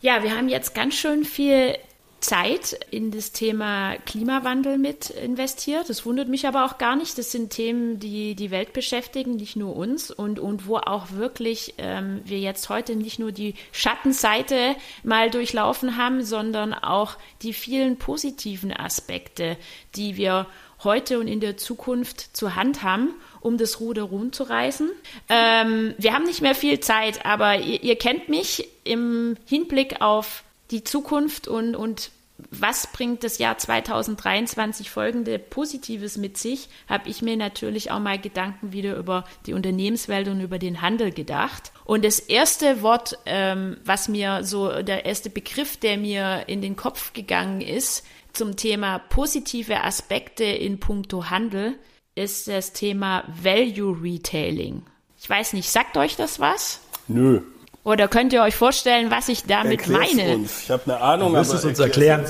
[0.00, 1.74] Ja, wir haben jetzt ganz schön viel
[2.20, 5.88] Zeit in das Thema Klimawandel mit investiert.
[5.88, 7.18] Das wundert mich aber auch gar nicht.
[7.18, 11.74] Das sind Themen, die die Welt beschäftigen, nicht nur uns und, und wo auch wirklich
[11.78, 17.96] ähm, wir jetzt heute nicht nur die Schattenseite mal durchlaufen haben, sondern auch die vielen
[17.96, 19.56] positiven Aspekte,
[19.94, 20.46] die wir
[20.84, 24.90] heute und in der Zukunft zur Hand haben, um das Ruder rumzureißen.
[25.28, 30.44] Ähm, wir haben nicht mehr viel Zeit, aber ihr, ihr kennt mich im Hinblick auf
[30.70, 32.10] die Zukunft und, und
[32.50, 38.18] was bringt das Jahr 2023 folgende Positives mit sich, habe ich mir natürlich auch mal
[38.18, 41.72] Gedanken wieder über die Unternehmenswelt und über den Handel gedacht.
[41.84, 46.76] Und das erste Wort, ähm, was mir so, der erste Begriff, der mir in den
[46.76, 51.74] Kopf gegangen ist zum Thema positive Aspekte in puncto Handel,
[52.14, 54.82] ist das Thema Value Retailing.
[55.18, 56.80] Ich weiß nicht, sagt euch das was?
[57.08, 57.40] Nö.
[57.86, 60.34] Oder könnt ihr euch vorstellen, was ich damit Erklär's meine?
[60.34, 60.64] Uns.
[60.64, 62.26] Ich habe eine Ahnung, du wirst es uns erklären.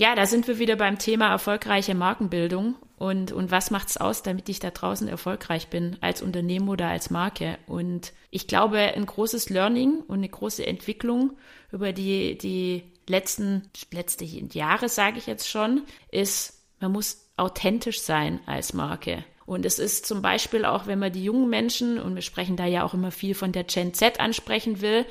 [0.00, 4.24] Ja, da sind wir wieder beim Thema erfolgreiche Markenbildung und, und was macht es aus,
[4.24, 7.58] damit ich da draußen erfolgreich bin, als Unternehmen oder als Marke.
[7.68, 11.34] Und ich glaube, ein großes Learning und eine große Entwicklung
[11.70, 18.40] über die, die letzten, letzte Jahre, sage ich jetzt schon, ist, man muss authentisch sein
[18.46, 19.24] als Marke.
[19.52, 22.66] Und es ist zum Beispiel auch, wenn man die jungen Menschen, und wir sprechen da
[22.66, 25.06] ja auch immer viel von der Gen Z ansprechen will,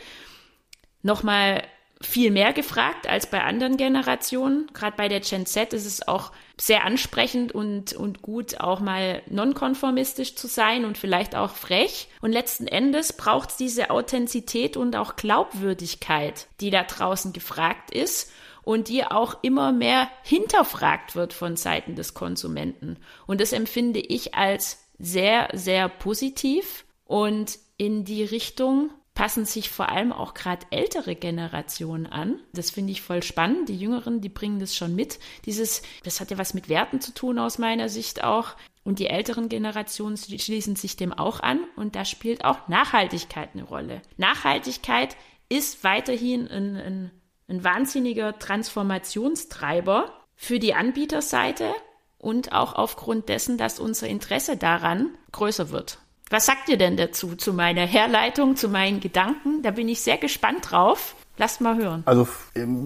[1.02, 1.64] nochmal
[2.02, 4.68] viel mehr gefragt als bei anderen Generationen.
[4.74, 9.22] Gerade bei der Gen Z ist es auch sehr ansprechend und, und gut, auch mal
[9.30, 12.08] nonkonformistisch zu sein und vielleicht auch frech.
[12.22, 18.32] Und letzten Endes braucht es diese Authentizität und auch Glaubwürdigkeit, die da draußen gefragt ist
[18.64, 22.98] und die auch immer mehr hinterfragt wird von Seiten des Konsumenten.
[23.28, 29.90] Und das empfinde ich als sehr, sehr positiv und in die Richtung passen sich vor
[29.90, 32.40] allem auch gerade ältere Generationen an.
[32.54, 33.68] Das finde ich voll spannend.
[33.70, 35.20] Die Jüngeren, die bringen das schon mit.
[35.46, 38.56] Dieses, das hat ja was mit Werten zu tun aus meiner Sicht auch.
[38.84, 41.60] Und die älteren Generationen schließen sich dem auch an.
[41.76, 44.02] Und da spielt auch Nachhaltigkeit eine Rolle.
[44.18, 45.18] Nachhaltigkeit
[45.50, 47.12] ist weiterhin ein, ein
[47.52, 51.70] ein wahnsinniger Transformationstreiber für die Anbieterseite
[52.18, 56.00] und auch aufgrund dessen, dass unser Interesse daran größer wird.
[56.30, 59.62] Was sagt ihr denn dazu, zu meiner Herleitung, zu meinen Gedanken?
[59.64, 61.16] Da bin ich sehr gespannt drauf.
[61.38, 62.04] Lasst mal hören.
[62.06, 62.28] Also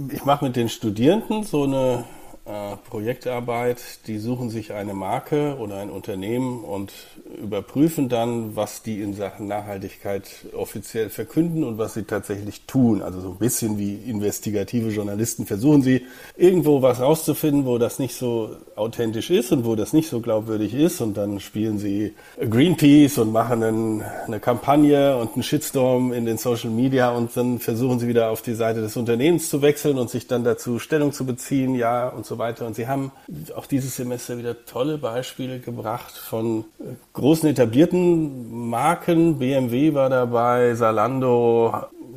[0.10, 2.06] ich mache mit den Studierenden so eine
[2.46, 6.94] äh, Projektarbeit, die suchen sich eine Marke oder ein Unternehmen und
[7.42, 13.02] überprüfen dann, was die in Sachen Nachhaltigkeit offiziell verkünden und was sie tatsächlich tun.
[13.02, 16.06] Also so ein bisschen wie investigative Journalisten versuchen sie
[16.38, 20.76] irgendwo was rauszufinden, wo das nicht so authentisch ist und wo das nicht so glaubwürdig
[20.76, 26.26] ist und dann spielen sie Greenpeace und machen einen, eine Kampagne und einen Shitstorm in
[26.26, 29.98] den Social Media und dann versuchen sie wieder auf die Seite des Unternehmens zu wechseln
[29.98, 32.66] und sich dann dazu Stellung zu beziehen, ja und so weiter.
[32.66, 33.12] Und sie haben
[33.56, 36.66] auch dieses Semester wieder tolle Beispiele gebracht von
[37.14, 39.40] großen etablierten Marken.
[39.40, 41.74] BMW war dabei, Salando,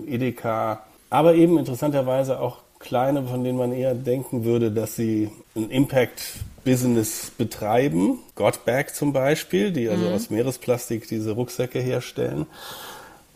[0.06, 5.70] Edeka, aber eben interessanterweise auch kleine, von denen man eher denken würde, dass sie ein
[5.70, 8.20] Impact-Business betreiben.
[8.34, 10.14] Godbag zum Beispiel, die also mhm.
[10.14, 12.46] aus Meeresplastik diese Rucksäcke herstellen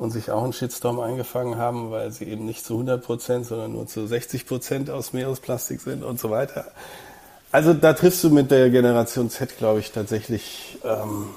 [0.03, 3.73] und sich auch einen Shitstorm eingefangen haben, weil sie eben nicht zu 100 Prozent, sondern
[3.73, 6.67] nur zu 60 Prozent aus Meeresplastik sind und so weiter.
[7.53, 11.29] Also da triffst du mit der Generation Z, glaube ich, tatsächlich ähm,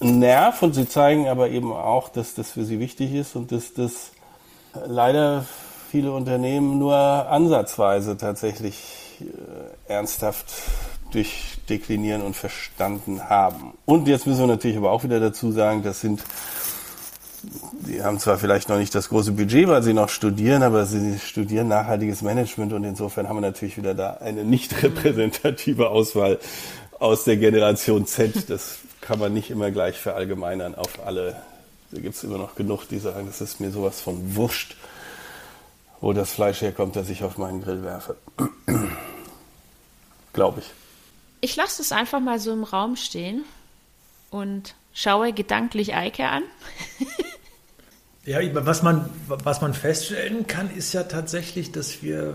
[0.00, 3.52] einen Nerv und sie zeigen aber eben auch, dass das für sie wichtig ist und
[3.52, 4.10] dass das
[4.86, 5.46] leider
[5.90, 8.76] viele Unternehmen nur ansatzweise tatsächlich
[9.20, 10.46] äh, ernsthaft
[11.12, 13.72] durchdeklinieren und verstanden haben.
[13.86, 16.22] Und jetzt müssen wir natürlich aber auch wieder dazu sagen, das sind
[17.42, 21.18] die haben zwar vielleicht noch nicht das große Budget, weil sie noch studieren, aber sie
[21.18, 26.38] studieren nachhaltiges Management und insofern haben wir natürlich wieder da eine nicht repräsentative Auswahl
[26.98, 28.48] aus der Generation Z.
[28.48, 31.36] Das kann man nicht immer gleich verallgemeinern auf alle.
[31.90, 34.76] Da gibt es immer noch genug, die sagen, das ist mir sowas von wurscht,
[36.00, 38.16] wo das Fleisch herkommt, das ich auf meinen Grill werfe.
[40.32, 40.70] Glaube ich.
[41.40, 43.44] Ich lasse es einfach mal so im Raum stehen
[44.30, 46.44] und schaue gedanklich Eike an.
[48.24, 52.34] Ja, was man, was man feststellen kann, ist ja tatsächlich, dass wir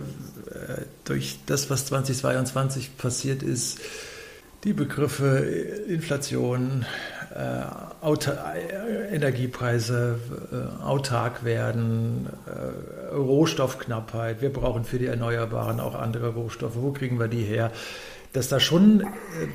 [0.52, 3.80] äh, durch das, was 2022 passiert ist,
[4.66, 5.38] die Begriffe
[5.88, 6.86] Inflation,
[7.34, 7.62] äh,
[8.02, 10.20] Auta äh, Energiepreise
[10.52, 17.18] äh, autark werden, äh, Rohstoffknappheit, wir brauchen für die Erneuerbaren auch andere Rohstoffe, wo kriegen
[17.18, 17.72] wir die her?
[18.34, 19.02] Dass da schon,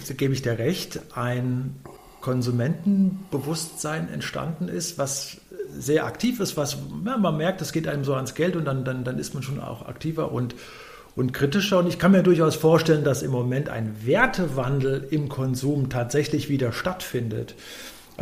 [0.09, 1.77] äh, gebe ich dir recht, ein
[2.23, 5.42] Konsumentenbewusstsein entstanden ist, was
[5.79, 8.85] sehr aktiv ist, was ja, man merkt, es geht einem so ans Geld und dann,
[8.85, 10.55] dann, dann ist man schon auch aktiver und,
[11.17, 11.79] und kritischer.
[11.79, 16.73] Und ich kann mir durchaus vorstellen, dass im Moment ein Wertewandel im Konsum tatsächlich wieder
[16.73, 17.55] stattfindet.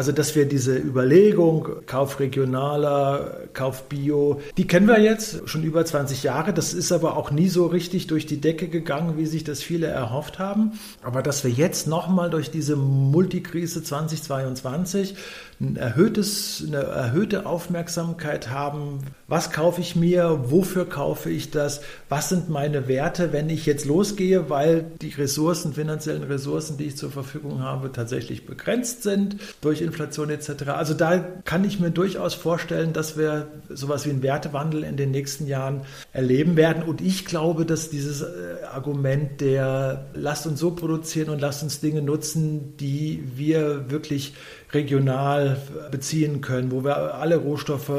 [0.00, 5.84] Also, dass wir diese Überlegung, Kauf regionaler, Kauf Bio, die kennen wir jetzt schon über
[5.84, 6.54] 20 Jahre.
[6.54, 9.88] Das ist aber auch nie so richtig durch die Decke gegangen, wie sich das viele
[9.88, 10.72] erhofft haben.
[11.02, 15.16] Aber dass wir jetzt nochmal durch diese Multikrise 2022
[15.60, 22.30] ein erhöhtes, eine erhöhte Aufmerksamkeit haben, was kaufe ich mir, wofür kaufe ich das, was
[22.30, 27.10] sind meine Werte, wenn ich jetzt losgehe, weil die Ressourcen, finanziellen Ressourcen, die ich zur
[27.10, 30.68] Verfügung habe, tatsächlich begrenzt sind durch Inflation etc.
[30.68, 35.10] Also da kann ich mir durchaus vorstellen, dass wir sowas wie einen Wertewandel in den
[35.10, 35.82] nächsten Jahren
[36.12, 36.82] erleben werden.
[36.82, 41.80] Und ich glaube, dass dieses äh, Argument der lasst uns so produzieren und lasst uns
[41.80, 44.34] Dinge nutzen, die wir wirklich
[44.72, 45.56] regional
[45.90, 47.90] beziehen können, wo wir alle Rohstoffe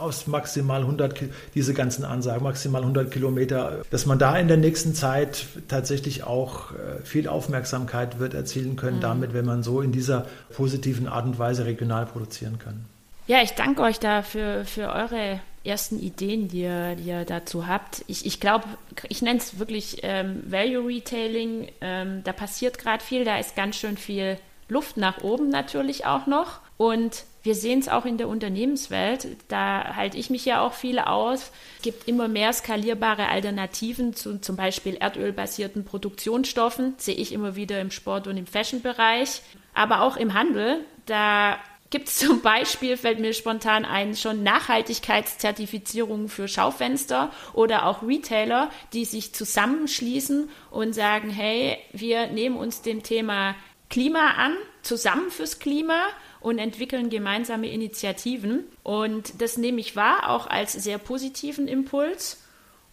[0.00, 1.14] aus maximal 100,
[1.54, 6.72] diese ganzen Ansagen, maximal 100 Kilometer, dass man da in der nächsten Zeit tatsächlich auch
[6.72, 9.02] äh, viel Aufmerksamkeit wird erzielen können, mhm.
[9.02, 12.84] damit, wenn man so in dieser positiven Art und Weise regional produzieren kann.
[13.26, 17.66] Ja, ich danke euch da für, für eure ersten Ideen, die ihr, die ihr dazu
[17.66, 18.04] habt.
[18.06, 18.64] Ich, ich glaube,
[19.08, 21.68] ich nenne es wirklich ähm, Value Retailing.
[21.80, 24.36] Ähm, da passiert gerade viel, da ist ganz schön viel
[24.68, 26.60] Luft nach oben natürlich auch noch.
[26.76, 29.28] Und wir sehen es auch in der Unternehmenswelt.
[29.48, 31.52] Da halte ich mich ja auch viel aus.
[31.76, 36.94] Es gibt immer mehr skalierbare Alternativen zu zum Beispiel erdölbasierten Produktionsstoffen.
[36.96, 39.42] Sehe ich immer wieder im Sport- und im Fashion-Bereich.
[39.74, 40.80] Aber auch im Handel.
[41.06, 41.58] Da
[41.90, 48.70] gibt es zum Beispiel, fällt mir spontan ein, schon Nachhaltigkeitszertifizierungen für Schaufenster oder auch Retailer,
[48.92, 53.54] die sich zusammenschließen und sagen, hey, wir nehmen uns dem Thema
[53.94, 56.08] Klima an, zusammen fürs Klima
[56.40, 58.64] und entwickeln gemeinsame Initiativen.
[58.82, 62.38] Und das nehme ich wahr, auch als sehr positiven Impuls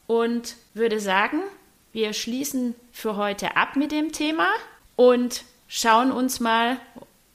[0.06, 1.40] und würde sagen,
[1.92, 4.46] wir schließen für heute ab mit dem Thema
[4.96, 6.78] und schauen uns mal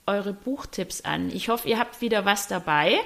[0.05, 1.29] eure Buchtipps an.
[1.29, 2.97] Ich hoffe, ihr habt wieder was dabei.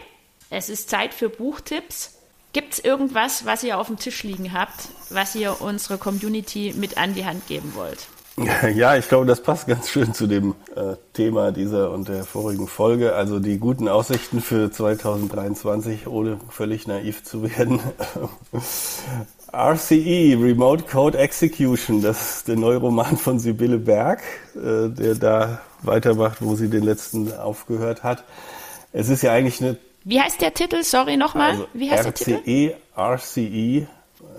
[0.52, 2.20] Es ist Zeit für Buchtipps.
[2.54, 7.00] Gibt es irgendwas, was ihr auf dem Tisch liegen habt, was ihr unserer Community mit
[7.00, 8.06] an die Hand geben wollt?
[8.76, 12.68] Ja, ich glaube, das passt ganz schön zu dem äh, Thema dieser und der vorigen
[12.68, 13.14] Folge.
[13.14, 17.82] Also die guten Aussichten für 2023, ohne völlig naiv zu werden.
[19.54, 24.22] RCE, Remote Code Execution, das ist der neue Roman von Sibylle Berg,
[24.56, 28.24] äh, der da weitermacht, wo sie den letzten aufgehört hat.
[28.94, 29.78] Es ist ja eigentlich eine...
[30.06, 30.84] Wie heißt der Titel?
[30.84, 31.52] Sorry nochmal.
[31.52, 32.76] Also Wie heißt RCE, der Titel?
[32.96, 33.88] RCE,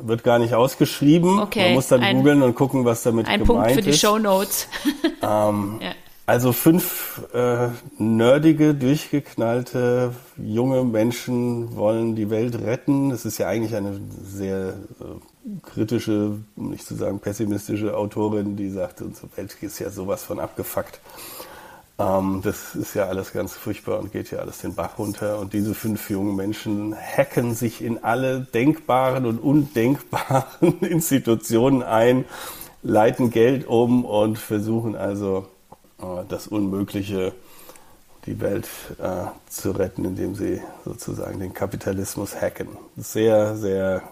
[0.06, 1.38] wird gar nicht ausgeschrieben.
[1.38, 3.50] Okay, Man muss dann googeln und gucken, was damit ein gemeint ist.
[3.50, 4.68] Ein Punkt für die Show Notes.
[5.22, 5.92] ähm, ja.
[6.24, 13.10] Also fünf äh, nerdige, durchgeknallte junge Menschen wollen die Welt retten.
[13.10, 14.68] Es ist ja eigentlich eine sehr
[15.00, 20.22] äh, kritische, um nicht zu sagen pessimistische Autorin, die sagt, unsere Welt ist ja sowas
[20.22, 21.00] von abgefuckt.
[21.98, 25.38] Ähm, das ist ja alles ganz furchtbar und geht ja alles den Bach runter.
[25.38, 32.24] Und diese fünf jungen Menschen hacken sich in alle denkbaren und undenkbaren Institutionen ein,
[32.82, 35.46] leiten Geld um und versuchen also
[36.00, 37.32] äh, das Unmögliche,
[38.26, 38.68] die Welt
[38.98, 42.68] äh, zu retten, indem sie sozusagen den Kapitalismus hacken.
[42.96, 44.02] Sehr, sehr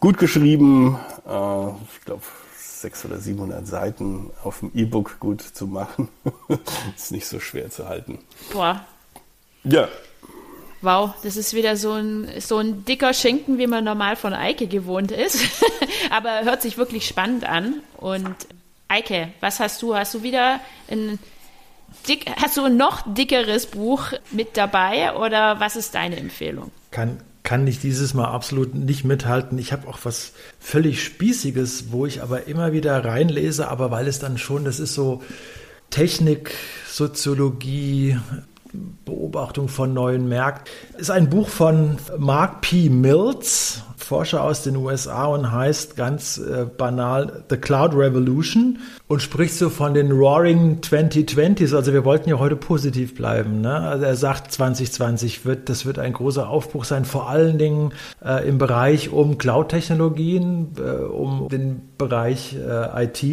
[0.00, 0.98] gut geschrieben.
[1.26, 2.22] Äh, ich glaube,
[2.82, 6.08] 600 oder 700 Seiten auf dem E-Book gut zu machen.
[6.96, 8.18] ist nicht so schwer zu halten.
[8.52, 8.84] Boah.
[9.64, 9.88] Ja.
[10.80, 14.66] Wow, das ist wieder so ein, so ein dicker Schinken, wie man normal von Eike
[14.66, 15.40] gewohnt ist.
[16.10, 17.80] Aber hört sich wirklich spannend an.
[17.96, 18.34] Und
[18.88, 19.94] Eike, was hast du?
[19.94, 20.60] Hast du wieder
[20.90, 21.18] ein
[22.08, 26.70] dick, hast du ein noch dickeres Buch mit dabei oder was ist deine Empfehlung?
[26.90, 29.58] Kann, kann ich dieses Mal absolut nicht mithalten.
[29.58, 34.18] Ich habe auch was völlig Spießiges, wo ich aber immer wieder reinlese, aber weil es
[34.18, 35.22] dann schon, das ist so
[35.90, 36.54] Technik,
[36.88, 38.16] Soziologie,
[39.04, 40.72] Beobachtung von neuen Märkten.
[40.96, 42.88] Ist ein Buch von Mark P.
[42.88, 48.78] Mills, Forscher aus den USA und heißt ganz äh, banal The Cloud Revolution
[49.08, 51.74] und spricht so von den Roaring 2020s.
[51.74, 53.60] Also wir wollten ja heute positiv bleiben.
[53.60, 53.74] Ne?
[53.74, 57.92] Also er sagt 2020 wird, das wird ein großer Aufbruch sein, vor allen Dingen
[58.24, 63.24] äh, im Bereich um Cloud-Technologien, äh, um den Bereich äh, IT.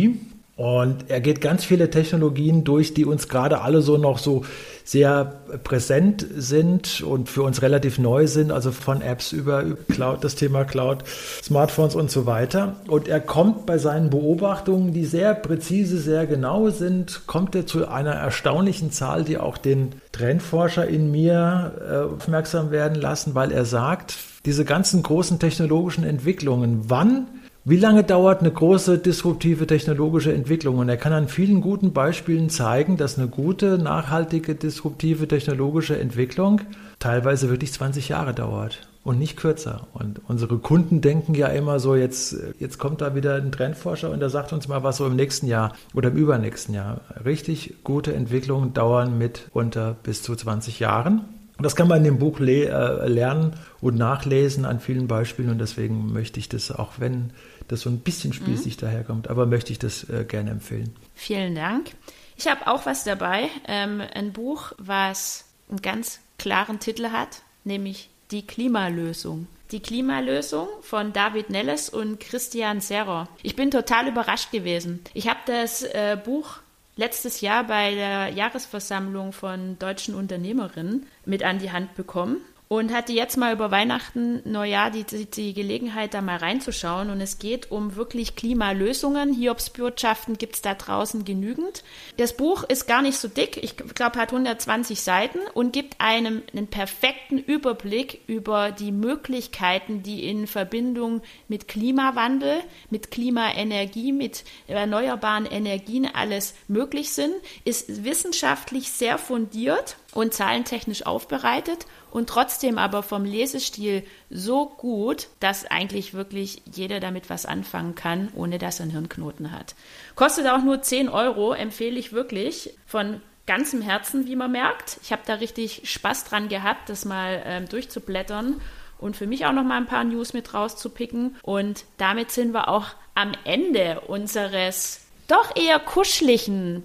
[0.59, 4.43] Und er geht ganz viele Technologien durch, die uns gerade alle so noch so
[4.89, 5.23] sehr
[5.63, 10.65] präsent sind und für uns relativ neu sind, also von Apps über Cloud, das Thema
[10.65, 11.03] Cloud,
[11.43, 12.77] Smartphones und so weiter.
[12.87, 17.87] Und er kommt bei seinen Beobachtungen, die sehr präzise, sehr genau sind, kommt er zu
[17.87, 23.65] einer erstaunlichen Zahl, die auch den Trendforscher in mir äh, aufmerksam werden lassen, weil er
[23.65, 24.15] sagt,
[24.45, 27.27] diese ganzen großen technologischen Entwicklungen, wann
[27.69, 30.79] Wie lange dauert eine große disruptive technologische Entwicklung?
[30.79, 36.61] Und er kann an vielen guten Beispielen zeigen, dass eine gute, nachhaltige, disruptive technologische Entwicklung
[36.97, 39.85] teilweise wirklich 20 Jahre dauert und nicht kürzer.
[39.93, 44.19] Und unsere Kunden denken ja immer so, jetzt, jetzt kommt da wieder ein Trendforscher und
[44.19, 47.01] der sagt uns mal was so im nächsten Jahr oder im übernächsten Jahr.
[47.23, 51.21] Richtig gute Entwicklungen dauern mit unter bis zu 20 Jahren.
[51.59, 55.51] Und das kann man in dem Buch le äh, lernen und nachlesen an vielen Beispielen.
[55.51, 57.31] Und deswegen möchte ich das, auch wenn
[57.71, 58.81] das so ein bisschen spießig mhm.
[58.81, 60.95] daherkommt, aber möchte ich das äh, gerne empfehlen.
[61.15, 61.91] Vielen Dank.
[62.35, 63.49] Ich habe auch was dabei.
[63.67, 69.47] Ähm, ein Buch, was einen ganz klaren Titel hat, nämlich Die Klimalösung.
[69.71, 73.27] Die Klimalösung von David Nelles und Christian Serrer.
[73.43, 75.01] Ich bin total überrascht gewesen.
[75.13, 76.59] Ich habe das äh, Buch
[76.95, 82.37] letztes Jahr bei der Jahresversammlung von deutschen Unternehmerinnen mit an die Hand bekommen
[82.71, 87.09] und hatte jetzt mal über Weihnachten, Neujahr die, die, die, Gelegenheit, da mal reinzuschauen.
[87.09, 89.33] Und es geht um wirklich Klimalösungen.
[89.33, 91.83] Hiobsbotschaften gibt es da draußen genügend.
[92.17, 96.43] Das Buch ist gar nicht so dick, ich glaube, hat 120 Seiten und gibt einem
[96.53, 102.61] einen perfekten Überblick über die Möglichkeiten, die in Verbindung mit Klimawandel,
[102.91, 107.33] mit Klimaenergie, mit erneuerbaren Energien alles möglich sind.
[107.65, 115.65] Ist wissenschaftlich sehr fundiert und zahlentechnisch aufbereitet und trotzdem aber vom Lesestil so gut, dass
[115.65, 119.75] eigentlich wirklich jeder damit was anfangen kann, ohne dass er einen Hirnknoten hat.
[120.15, 124.99] Kostet auch nur 10 Euro, empfehle ich wirklich von ganzem Herzen, wie man merkt.
[125.01, 128.61] Ich habe da richtig Spaß dran gehabt, das mal ähm, durchzublättern
[128.99, 131.35] und für mich auch noch mal ein paar News mit rauszupicken.
[131.41, 136.83] Und damit sind wir auch am Ende unseres doch eher kuscheligen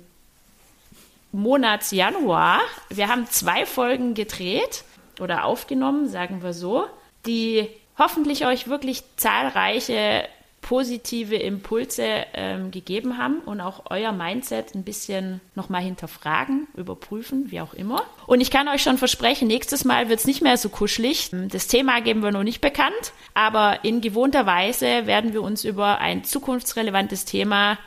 [1.32, 2.60] Monats Januar.
[2.88, 4.84] Wir haben zwei Folgen gedreht
[5.20, 6.86] oder aufgenommen, sagen wir so,
[7.26, 10.24] die hoffentlich euch wirklich zahlreiche
[10.64, 17.60] positive Impulse ähm, gegeben haben und auch euer Mindset ein bisschen nochmal hinterfragen, überprüfen, wie
[17.60, 18.02] auch immer.
[18.26, 21.30] Und ich kann euch schon versprechen, nächstes Mal wird es nicht mehr so kuschelig.
[21.50, 25.98] Das Thema geben wir noch nicht bekannt, aber in gewohnter Weise werden wir uns über
[25.98, 27.78] ein zukunftsrelevantes Thema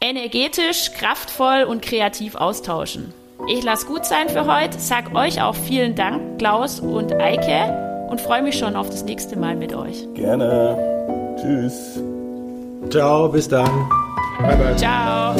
[0.00, 3.14] energetisch, kraftvoll und kreativ austauschen.
[3.46, 8.20] Ich lasse gut sein für heute, sag euch auch vielen Dank, Klaus und Eike, und
[8.20, 10.06] freue mich schon auf das nächste Mal mit euch.
[10.14, 10.76] Gerne.
[11.40, 12.00] Tschüss.
[12.90, 13.88] Ciao, bis dann.
[14.40, 14.76] Bye, bye.
[14.76, 15.34] Ciao.